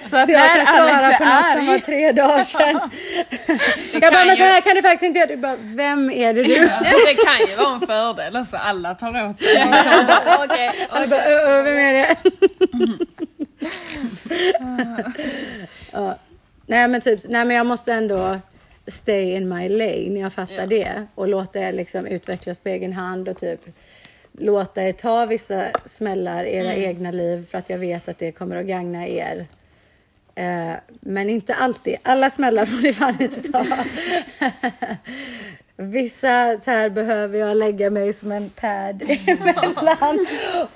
[0.10, 2.12] Så att Så jag när kan svara Alex på är något som var arg, tre
[2.12, 2.80] dagar sedan.
[4.02, 5.28] jag bara, men så här kan du faktiskt inte göra.
[5.28, 6.56] Du bara, vem är det du?
[6.60, 9.66] Det kan ju vara en fördel, alltså alla tar åt sig.
[10.44, 12.16] okej, Jag bara, ö, ö, vem är det?
[15.94, 16.16] ja.
[16.70, 18.40] Nej men typ, nej men jag måste ändå
[18.88, 20.66] stay in my lane, jag fattar Ja.
[20.66, 21.06] det.
[21.16, 23.62] Och låta er liksom utvecklas på egen hand och typ
[24.32, 28.32] låta er ta vissa smällar i era egna liv för att jag vet att det
[28.32, 29.46] kommer att gagna er.
[30.36, 31.96] Eh, men inte alltid.
[32.04, 33.66] Alla smällar får ni fan inte ta.
[35.80, 40.26] Vissa så här behöver jag lägga mig som en pad emellan.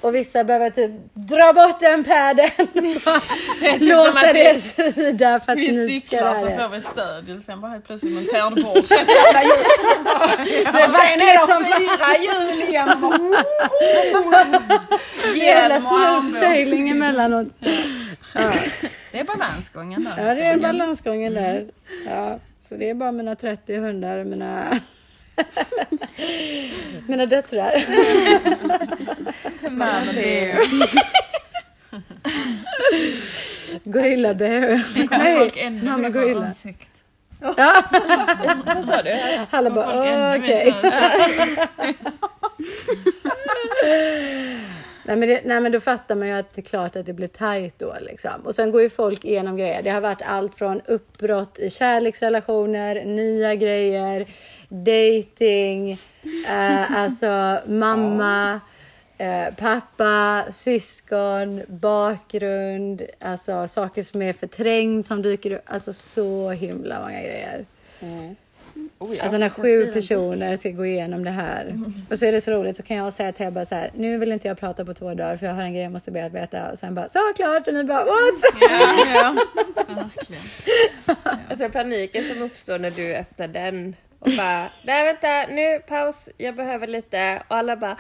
[0.02, 2.50] Och vissa behöver typ dra bort den padden.
[3.60, 6.58] typ som Låta att det svida för att Vi ni ska cyklar lära så er.
[6.60, 12.10] får vi stöd, sen bara helt plötsligt monterar du bort Det är vackert som fyra
[12.24, 12.90] hjul igen.
[15.36, 16.40] jävla Hjälm och smooth armbåge.
[16.40, 17.48] sailing emellanåt.
[18.34, 18.52] Ja.
[19.12, 20.28] det är balansgången där.
[20.28, 21.66] ja, det är balansgången där.
[22.08, 22.40] Ja,
[22.72, 24.80] så det är bara mina 30 hundar och mina
[27.08, 27.74] mina döttrar.
[29.70, 30.58] Mamma bear.
[33.84, 34.82] Gorilla bear.
[35.08, 36.54] Kommer folk ännu mamma gorilla.
[37.58, 37.84] Ja,
[38.66, 39.20] vad sa du?
[39.50, 40.74] alla bara ännu "Åh, mer okej.
[40.82, 40.88] så-
[45.06, 47.14] Nej men, det, nej men då fattar man ju att det är klart att det
[47.14, 48.42] blir tajt då liksom.
[48.44, 49.82] Och sen går ju folk igenom grejer.
[49.82, 54.28] Det har varit allt från uppbrott i kärleksrelationer, nya grejer,
[54.70, 55.92] dating,
[56.48, 58.60] eh, alltså mamma,
[59.18, 65.62] eh, pappa, syskon, bakgrund, alltså saker som är förträngt som dyker upp.
[65.66, 67.66] Alltså så himla många grejer.
[69.02, 69.24] Oh, ja.
[69.24, 71.80] Alltså när sju personer ska gå igenom det här.
[72.10, 74.18] Och så är det så roligt så kan jag säga till Ebba så här, nu
[74.18, 76.72] vill inte jag prata på två dagar för jag har en grej jag måste bearbeta.
[76.72, 77.68] Och sen bara, så klart!
[77.68, 78.44] Och ni bara, what?
[78.62, 79.36] Ja, ja.
[79.88, 80.42] Verkligen.
[81.50, 86.56] Alltså paniken som uppstår när du öppnar den och bara, nej vänta, nu paus, jag
[86.56, 87.98] behöver lite och alla bara,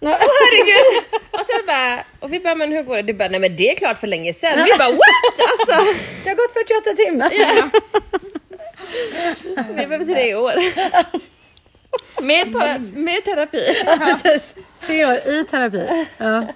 [0.00, 1.04] åh herregud!
[1.30, 3.02] Och sen bara, och vi bara, men hur går det?
[3.02, 4.64] Du bara, nej men det är klart för länge sedan.
[4.64, 5.34] Vi bara, what?
[5.50, 7.30] Alltså, Det har gått 48 timmar.
[9.68, 10.52] Vi behöver tre år.
[12.22, 13.74] Med, para, med terapi.
[13.98, 14.54] Precis.
[14.80, 16.06] Tre år i terapi.
[16.18, 16.46] Ja.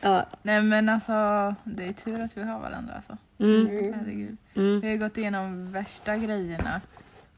[0.00, 0.26] Ja.
[0.42, 1.12] Nej men alltså,
[1.64, 3.16] det är tur att vi har varandra alltså.
[3.38, 3.94] Mm.
[3.94, 4.36] Herregud.
[4.56, 4.80] Mm.
[4.80, 6.80] Vi har gått igenom värsta grejerna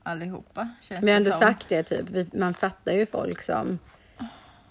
[0.02, 0.68] allihopa.
[0.80, 1.40] Känns Vi har ändå som.
[1.40, 2.10] sagt det typ.
[2.10, 3.78] Vi, man fattar ju folk som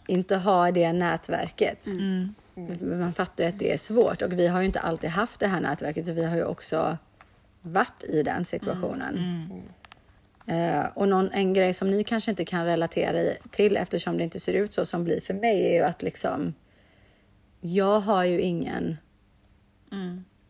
[0.08, 1.86] inte har det nätverket.
[1.88, 2.36] Mm.
[2.82, 5.48] Man fattar ju att det är svårt och vi har ju inte alltid haft det
[5.48, 6.98] här nätverket så vi har ju också
[7.62, 9.18] varit i den situationen.
[9.18, 9.62] Mm.
[10.80, 14.24] Eh, och någon, en grej som ni kanske inte kan relatera i, till eftersom det
[14.24, 16.54] inte ser ut så som blir för mig är ju att liksom
[17.62, 18.98] jag har ju ingen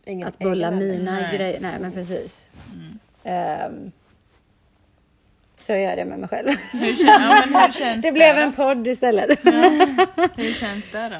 [0.05, 1.37] Ingen att bolla mina Nej.
[1.37, 1.59] grejer.
[1.59, 2.47] Nej men precis.
[3.23, 3.91] Ehm,
[5.57, 6.49] så gör jag det med mig själv.
[6.71, 9.43] Hur, kän, ja, men hur känns Det blev det en podd istället.
[9.43, 9.51] då?
[10.35, 11.15] Hur känns det då?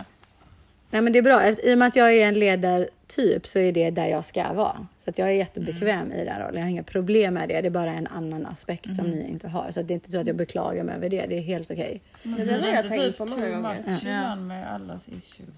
[0.89, 1.47] Nej men det är bra.
[1.49, 2.39] I och med att jag är en
[3.08, 4.88] ledartyp så är det där jag ska vara.
[4.97, 6.55] Så att jag är jättebekväm i den rollen.
[6.55, 7.62] Jag har inga problem med det.
[7.62, 9.72] Det är bara en annan aspekt som ni inte har.
[9.72, 11.26] Så att det är inte så att jag beklagar mig över det.
[11.26, 12.01] Det är helt okej.
[12.24, 14.36] Det där har jag tänkt på många gånger.
[14.36, 15.49] Med allas issues.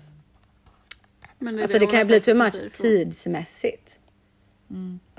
[1.40, 2.88] Men det Alltså det hon kan ju bli too much det ifrån.
[2.88, 4.00] tidsmässigt.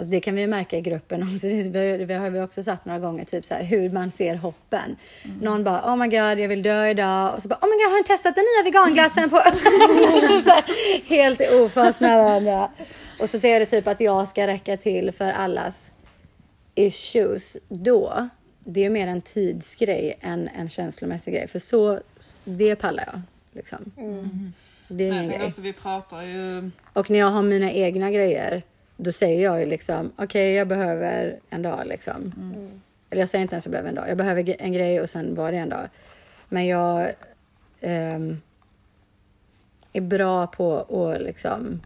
[0.01, 1.46] Alltså det kan vi ju märka i gruppen också.
[2.07, 4.96] Det har vi också satt några gånger, typ så här, hur man ser hoppen.
[5.40, 7.34] Någon bara, oh my god, jag vill dö idag.
[7.34, 9.30] Och så bara, oh my god, har ni testat den nya veganglassen?
[9.30, 9.36] På...
[10.28, 10.64] typ så här,
[11.09, 12.70] helt ofas med varandra.
[13.18, 15.90] Och så är det typ att jag ska räcka till för allas
[16.74, 18.28] issues då.
[18.64, 21.48] Det är mer en tidsgrej än en känslomässig grej.
[21.48, 22.01] För så,
[22.44, 23.22] det pallar jag.
[23.53, 23.92] Liksom.
[24.88, 25.46] Det är ingen grej.
[25.46, 26.70] också, vi pratar ju...
[26.92, 28.62] Och när jag har mina egna grejer,
[29.03, 32.32] då säger jag ju liksom, okej jag behöver en dag liksom.
[33.11, 34.09] Eller jag säger inte ens jag behöver en dag.
[34.09, 35.88] Jag behöver en grej och sen var det en dag.
[36.48, 37.12] Men jag
[37.80, 38.40] ehm,
[39.92, 41.80] är bra på att liksom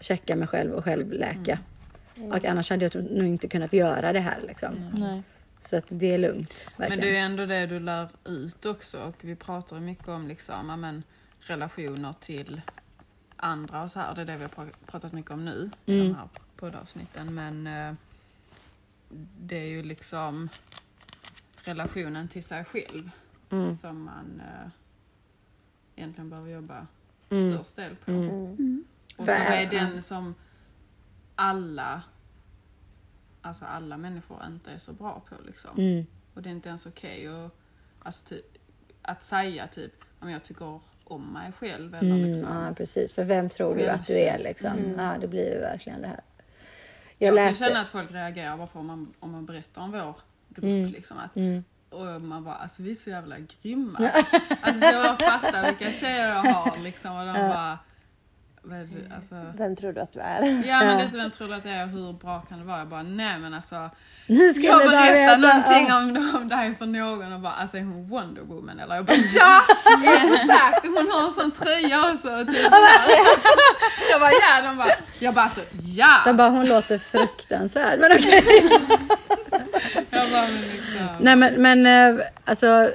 [0.00, 1.58] checka mig själv och själv läka.
[2.32, 4.90] Och annars hade jag nog inte kunnat göra det här liksom.
[4.94, 5.22] Nej.
[5.60, 6.68] Så att det är lugnt.
[6.76, 7.14] Men Verkligen.
[7.14, 10.68] det är ändå det du lär ut också och vi pratar ju mycket om liksom,
[10.68, 11.02] ja, men,
[11.40, 12.60] relationer till
[13.40, 14.14] andra och så här.
[14.14, 16.08] Det är det vi har pra- pratat mycket om nu i Mm.
[16.08, 17.34] de här poddavsnitten.
[17.34, 17.94] Men eh,
[19.40, 20.48] det är ju liksom
[21.64, 23.10] relationen till sig själv
[23.50, 23.74] Mm.
[23.74, 24.68] som man eh,
[25.96, 26.86] egentligen behöver jobba
[27.30, 27.54] Mm.
[27.54, 28.10] störst del på.
[28.10, 28.84] Mm.
[29.16, 30.34] Och För- som är den som
[31.34, 32.02] alla,
[33.42, 35.78] alltså alla människor inte är så bra på liksom.
[35.78, 36.06] Mm.
[36.34, 37.50] Och det är inte ens okej att,
[38.02, 38.56] alltså, typ,
[39.02, 40.80] att säga typ om jag tycker
[41.10, 42.48] om mig själv eller Mm, liksom.
[42.68, 43.12] ja, precis.
[43.12, 44.94] För vem tror du att du är liksom?
[44.98, 46.20] Ja, det blir ju verkligen det här.
[47.18, 47.64] Jag, Jag kan läste...
[47.64, 50.14] känna att folk reagerar bara på om man, om man berättar om vår
[50.48, 50.88] grupp Mm.
[50.90, 51.18] liksom.
[51.18, 51.64] Att, Mm.
[51.90, 54.10] och man bara, alltså vi är så jävla grymma.
[54.60, 57.78] alltså så jag fattar vilka tjejer jag har liksom och de bara,
[58.62, 60.62] vad det, alltså, Vem tror du att du är?
[60.68, 62.78] Ja men lite vem tror du att det är och hur bra kan det vara?
[62.78, 63.90] Jag bara nej men alltså
[64.26, 65.36] Ni skulle Jag veta.
[65.36, 65.96] någonting Ja.
[65.96, 68.94] om, om dig för någon och bara alltså är hon Wonder Woman eller?
[68.94, 69.60] Jag bara ja!
[70.24, 70.86] Exakt!
[70.86, 72.28] Hon har en sån tröja också.
[72.46, 73.10] Typ sådär.
[74.10, 74.88] jag bara ja, de bara,
[75.18, 76.22] jag bara alltså ja!
[76.24, 78.00] De bara, hon låter fruktansvärd.
[78.00, 78.42] Men okej.
[80.10, 81.16] Jag bara men liksom.
[81.20, 81.86] Nej men, men
[82.18, 82.90] eh, alltså.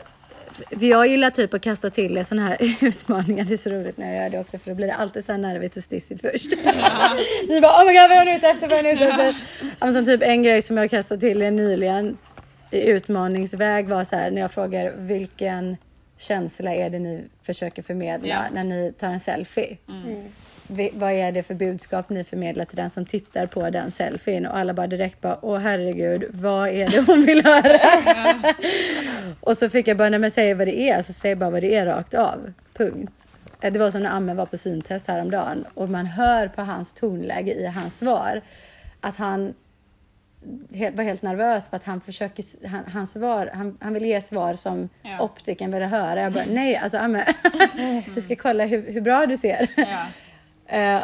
[0.80, 3.44] För jag gillar typ att kasta till såna här utmaningar.
[3.46, 5.32] Det är så roligt när jag gör det också för då blir det alltid så
[5.32, 6.52] här nervigt och stissigt först.
[7.50, 8.68] Ni bara oh my god vad är hon ute efter?
[8.68, 9.36] Vad är hon ute efter?
[9.80, 12.18] Ja, som typ en grej som jag kastade till er nyligen
[12.72, 15.78] i utmaningsväg var så här när jag frågar vilken
[16.18, 18.40] känsla är det ni försöker förmedla Ja.
[18.54, 19.78] när ni tar en selfie?
[20.06, 20.24] Vi-
[20.94, 24.46] vad är det för budskap ni förmedlar till den som tittar på den selfien?
[24.46, 27.80] Och alla bara direkt bara, åh herregud, vad är det hon vill höra?
[29.40, 31.62] och så fick jag bara, nej men säg vad det är, så säg bara vad
[31.64, 32.54] det är rakt av.
[32.74, 33.28] Punkt.
[33.62, 36.94] Eh, Det var som när Amme var på syntest häromdagen och man hör på hans
[36.94, 38.42] tonläge i hans svar
[39.02, 39.54] att han
[40.94, 44.54] var helt nervös för att han försöker, han, hans svar, han, han vill ge svar
[44.54, 45.20] som Ja.
[45.20, 46.22] optiken vill höra.
[46.22, 47.26] Jag bara, nej alltså Amme,
[48.16, 49.68] vi ska kolla hur, hur bra du ser.
[49.76, 50.06] Ja.
[50.68, 51.04] Eh,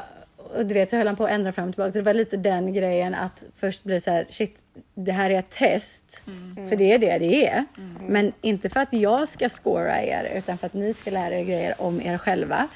[0.53, 1.91] och du vet, så höll han på att ändra fram och tillbaka.
[1.91, 5.30] Så det var lite den grejen att först blir det så här, shit, det här
[5.30, 6.22] är ett test.
[6.70, 7.66] För det är det det är.
[8.07, 11.43] Men inte för att jag ska scora er, utan för att ni ska lära er
[11.43, 12.68] grejer om er själva.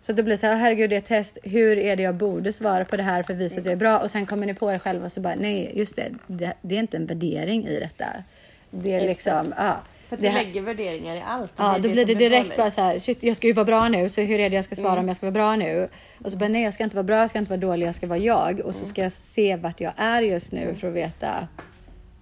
[0.00, 1.38] Så då blir det så här, herregud det är ett test.
[1.42, 3.76] Hur är det jag borde svara på det här för att visa att jag är
[3.76, 3.98] bra?
[3.98, 6.74] Och sen kommer ni på er själva och så bara, nej just det, det, det
[6.74, 8.06] är inte en värdering i detta.
[8.70, 9.76] Det är liksom, ja.
[10.12, 11.52] För det du här- lägger värderingar i allt.
[11.56, 12.56] Ja, då blir det direkt farligt.
[12.56, 14.64] bara så här, shit, jag ska ju vara bra nu, så hur är det jag
[14.64, 15.88] ska svara om jag ska vara bra nu?
[16.24, 17.94] Och så bara, nej, jag ska inte vara bra, jag ska inte vara dålig, jag
[17.94, 18.60] ska vara jag.
[18.60, 21.48] Och så ska jag se vart jag är just nu för att veta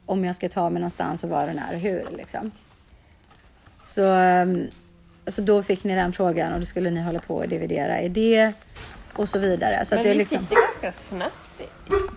[0.07, 2.51] om jag ska ta mig någonstans och var och när och hur liksom.
[3.86, 4.66] Så, ehm,
[5.26, 8.09] så då fick ni den frågan och då skulle ni hålla på och dividera i
[8.09, 8.53] det
[9.12, 9.84] och så vidare.
[9.84, 11.50] Så Men att det är vi liksom, det ganska snabbt.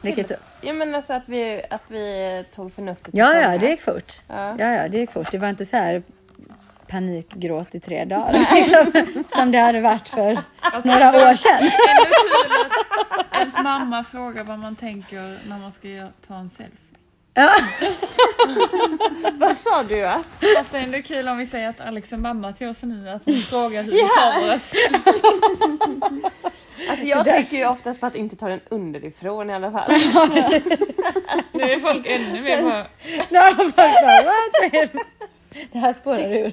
[0.02, 0.32] Vilket,
[0.62, 4.22] Ja men alltså att vi, att vi tog förnuftet ja, ja, det gick fort.
[4.28, 4.56] Ja.
[4.60, 5.32] Ja, ja, det gick fort.
[5.32, 6.04] Det var inte så här
[6.88, 10.38] panikgråt i tre dagar liksom, som det hade varit för
[10.84, 11.70] några år sedan.
[13.32, 15.88] Att ens mamma frågar vad man tänker när man ska
[16.28, 16.78] ta en selfie.
[17.34, 17.50] Ja.
[19.34, 20.26] Vad sa du att?
[20.58, 23.10] Fast det är ändå kul om vi säger att Alex är mamma till oss nu,
[23.10, 24.60] att hon frågar hur vi tar våra
[26.90, 29.92] Alltså jag tänker ju oftast på att inte ta den underifrån i alla fall.
[31.52, 32.84] Nu är folk ännu mer på...
[35.72, 36.52] Det här spårar ur.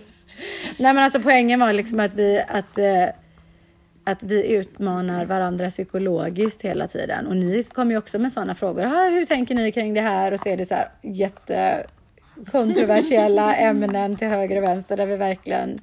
[0.79, 3.05] Nej men alltså poängen var liksom att vi, att, eh,
[4.05, 7.27] att vi utmanar varandra psykologiskt hela tiden.
[7.27, 8.85] Och ni kommer ju också med sådana frågor.
[8.85, 10.33] Ah, hur tänker ni kring det här?
[10.33, 11.87] Och så är det så här jätte
[12.51, 15.81] kontroversiella ämnen till höger och vänster där vi verkligen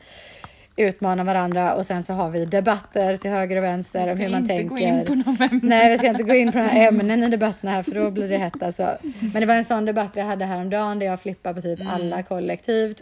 [0.77, 4.47] utmanar varandra och sen så har vi debatter till höger och vänster om hur man
[4.47, 4.63] tänker.
[4.63, 5.59] gå in på någon ämne.
[5.63, 8.27] Nej, vi ska inte gå in på några ämnen i debatterna här för då blir
[8.27, 8.97] det hett alltså.
[9.33, 12.23] Men det var en sån debatt vi hade häromdagen där jag flippade på typ alla
[12.23, 13.01] kollektivt.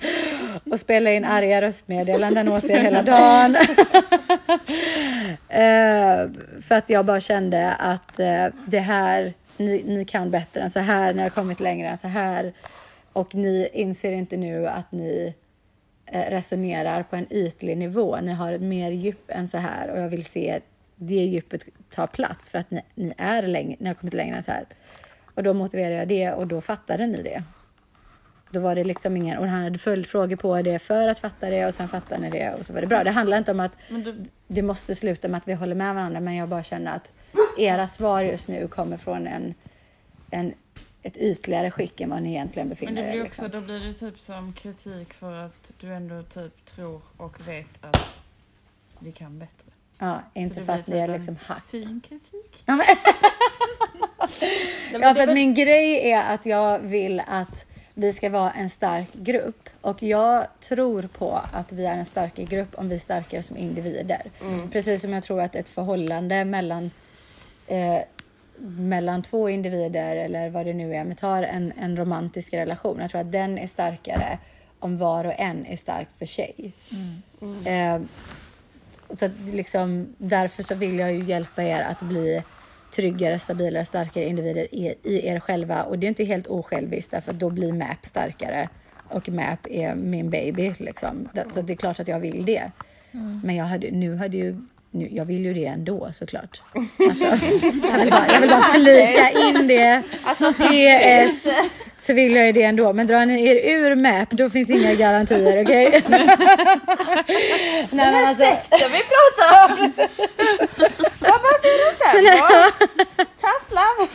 [0.70, 3.56] och spelade in arga röstmeddelanden åt er hela dagen.
[5.48, 6.30] Eh,
[6.60, 10.80] för att jag bara kände att eh, det här, ni, ni kan bättre än så
[10.80, 12.52] här, ni har kommit längre än så här.
[13.12, 15.34] Och ni inser inte nu att ni
[16.12, 18.20] resonerar på en ytlig nivå.
[18.20, 20.60] Ni har ett mer djup än så här och jag vill se
[20.96, 24.42] det djupet ta plats för att ni, ni, är längre, ni har kommit längre än
[24.42, 24.66] så här.
[25.34, 27.42] Och då motiverade jag det och då fattade ni det.
[28.50, 31.66] Då var det liksom ingen, och han hade följdfrågor på det för att fatta det
[31.66, 33.04] och sen fattade ni det och så var det bra.
[33.04, 36.20] Det handlar inte om att du, det måste sluta med att vi håller med varandra
[36.20, 37.12] men jag bara känner att
[37.58, 39.54] era svar just nu kommer från en,
[40.30, 40.54] en,
[41.02, 43.12] ett ytligare skick än vad ni egentligen Men befinner det er.
[43.12, 43.60] blir också, Liksom.
[43.60, 48.18] då blir det typ som kritik för att du ändå typ tror och vet att
[48.98, 49.66] vi kan bättre.
[49.98, 51.64] Ja, inte det för att ni är typ en liksom hack.
[51.70, 52.62] Fin kritik.
[52.66, 52.80] Men
[54.92, 58.50] Ja, det är för att min grej är att jag vill att vi ska vara
[58.50, 59.68] en stark grupp.
[59.80, 63.56] Och jag tror på att vi är en starkare grupp om vi är starkare som
[63.56, 64.22] individer.
[64.72, 66.90] Precis som jag tror att ett förhållande mellan,
[67.66, 67.98] eh,
[68.58, 72.98] mellan två individer eller vad det nu är, men tar en, en romantisk relation.
[73.00, 74.38] Jag tror att den är starkare
[74.78, 76.72] om var och en är stark för sig.
[77.64, 78.00] Eh,
[79.18, 82.42] så att liksom, därför så vill jag ju hjälpa er att bli
[82.94, 85.82] tryggare, stabilare, starkare individer i, i er själva.
[85.82, 88.68] Och det är inte helt osjälviskt därför då blir MAP starkare.
[89.08, 91.28] Och MAP är min baby liksom.
[91.54, 92.70] Så det är klart att jag vill det.
[93.44, 94.56] Men jag hade, nu hade ju
[94.94, 96.62] nu, jag vill ju det ändå såklart.
[97.08, 97.36] Alltså, jag,
[97.98, 100.02] vill bara, jag vill bara flika in det.
[100.36, 101.48] PS.
[101.98, 102.92] Så vill jag ju det ändå.
[102.92, 105.90] Men drar ni er ur MAP då finns inga garantier, okej?
[107.90, 109.92] Nej, men alltså, sekten vi pratar om!
[111.18, 112.36] Vad säger det stämmer.
[113.16, 114.08] Tough love.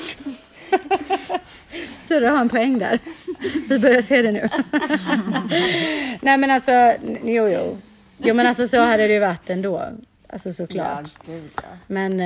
[1.94, 3.00] Syrra har en poäng där.
[3.70, 4.50] Vi börjar se det nu.
[6.22, 7.78] Nej men alltså, jo jo.
[8.18, 9.92] Jo men alltså så hade det ju varit ändå.
[10.46, 11.18] Alltså såklart.
[11.26, 11.62] gud ja.
[11.88, 12.22] Men,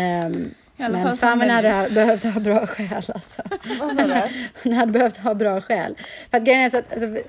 [0.77, 3.41] alla men fan man hade ha- behövt ha bra skäl alltså.
[3.79, 4.21] Vad sa du?
[4.63, 5.95] Hon hade behövt ha bra skäl.
[6.31, 7.23] För att grejen är så att alltså, vi-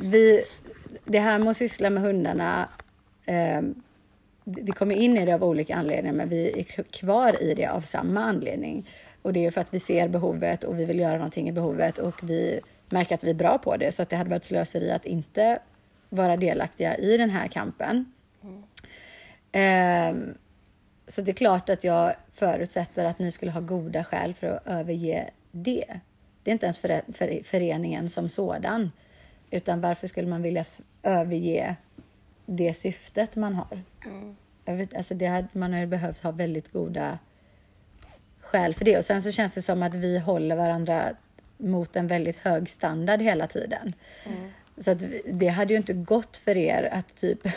[0.00, 0.42] vi,
[1.04, 2.68] det här med att syssla med hundarna,
[3.26, 3.74] ehm,
[4.44, 7.80] vi kommer in i det av olika anledningar men vi är kvar i det av
[7.80, 8.88] samma anledning.
[9.22, 11.98] Och det är för att vi ser behovet och vi vill göra någonting i behovet
[11.98, 13.92] och vi märker att vi är bra på det.
[13.92, 15.58] Så att det hade varit slöseri att inte
[16.08, 18.12] vara delaktiga i den här kampen.
[19.58, 20.34] Ehm,
[21.08, 24.66] så det är klart att jag förutsätter att ni skulle ha goda skäl för att
[24.66, 26.00] överge det.
[26.42, 28.92] Det är inte ens för, för, föreningen som sådan.
[29.50, 30.64] Utan varför skulle man vilja
[31.02, 31.76] överge
[32.46, 33.82] det syftet man har?
[34.64, 37.18] Jag vet, alltså det hade, man har ju behövt ha väldigt goda
[38.40, 38.98] skäl för det.
[38.98, 41.04] Och sen så känns det som att vi håller varandra
[41.56, 43.94] mot en väldigt hög standard hela tiden.
[44.78, 47.48] Så att det hade ju inte gått för er att typ,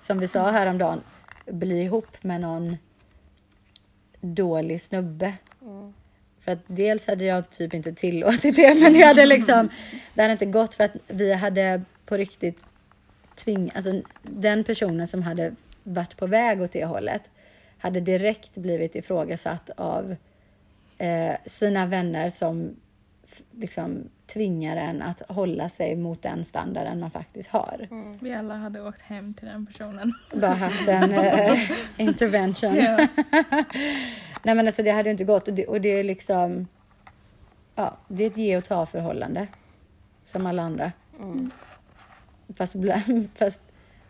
[0.00, 1.00] som vi sa häromdagen,
[1.52, 2.76] bli ihop med någon
[4.20, 5.34] dålig snubbe.
[6.44, 9.68] För att dels hade jag typ inte tillåtit det, men det hade liksom,
[10.14, 12.64] det hade inte gått för att vi hade på riktigt
[13.34, 17.30] tving, alltså den personen som hade varit på väg åt det hållet
[17.78, 20.16] hade direkt blivit ifrågasatt av
[20.98, 22.76] eh, sina vänner som
[23.50, 27.88] liksom tvingar en att hålla sig mot den standarden man faktiskt har.
[28.20, 30.12] Vi alla hade åkt hem till den personen.
[30.34, 32.76] Bara haft en eh, intervention.
[32.76, 32.96] Ja.
[34.42, 36.66] Nej men alltså det hade ju inte gått och det, och det är liksom
[37.80, 39.46] Ja, det är ett ge och ta förhållande.
[40.24, 40.92] Som alla andra.
[42.54, 43.60] Fast, bland, fast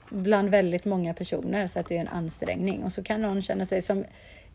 [0.08, 2.84] bland väldigt många personer så att det är en ansträngning.
[2.84, 4.04] Och så kan någon känna sig som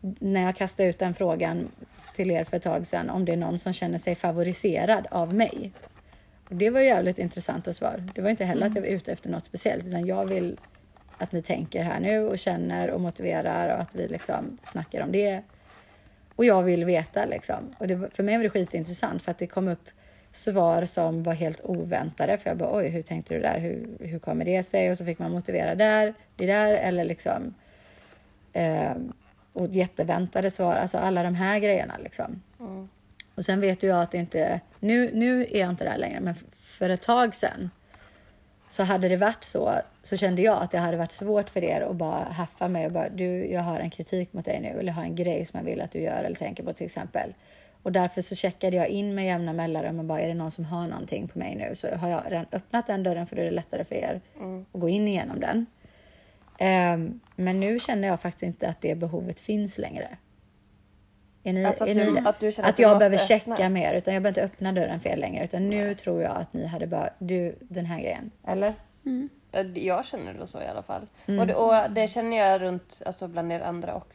[0.00, 1.68] när jag kastade ut den frågan
[2.14, 5.34] till er för ett tag sedan om det är någon som känner sig favoriserad av
[5.34, 5.72] mig.
[6.48, 8.04] Och det var jävligt intressanta svar.
[8.14, 10.58] Det var inte heller att jag var ute efter något speciellt utan jag vill
[11.18, 15.12] att ni tänker här nu och känner och motiverar och att vi liksom snackar om
[15.12, 15.42] det.
[16.36, 17.74] Och jag vill veta liksom.
[17.78, 19.88] Och det, för mig var det skitintressant för att det kom upp
[20.32, 22.38] svar som var helt oväntade.
[22.38, 23.58] För jag bara oj, hur tänkte du där?
[23.58, 24.90] Hur, hur kommer det sig?
[24.90, 27.54] Och så fick man motivera där, det där eller liksom.
[28.52, 28.94] Eh,
[29.56, 32.42] och jätteväntade svar, alltså alla de här grejerna liksom.
[33.34, 36.20] Och sen vet ju jag att det inte, nu, nu är jag inte där längre,
[36.20, 37.70] men för ett tag sedan
[38.68, 41.80] så hade det varit så, så kände jag att det hade varit svårt för er
[41.80, 44.86] att bara haffa mig och bara du, jag har en kritik mot dig nu eller
[44.86, 47.34] jag har en grej som jag vill att du gör eller tänker på till exempel.
[47.82, 50.64] Och därför så checkade jag in med jämna mellanrum och bara är det någon som
[50.64, 53.46] har någonting på mig nu så har jag redan öppnat den dörren för då är
[53.46, 54.20] det lättare för er
[54.72, 55.66] att gå in igenom den.
[56.58, 60.08] Ehm, men nu känner jag faktiskt inte att det behovet finns längre.
[61.42, 62.28] Är ni, Alltså att är du- ni det?
[62.28, 63.56] att du känner att du jag måste behöver öppna.
[63.56, 66.36] checka mer utan jag behöver inte öppna dörren för er längre utan nu tror jag
[66.36, 68.72] att ni hade bara, du den här grejen, eller?
[69.52, 71.06] Ja, Jag känner det så i alla fall.
[71.26, 71.40] Mm.
[71.40, 74.04] Och, det, och det känner jag runt, alltså bland er andra också.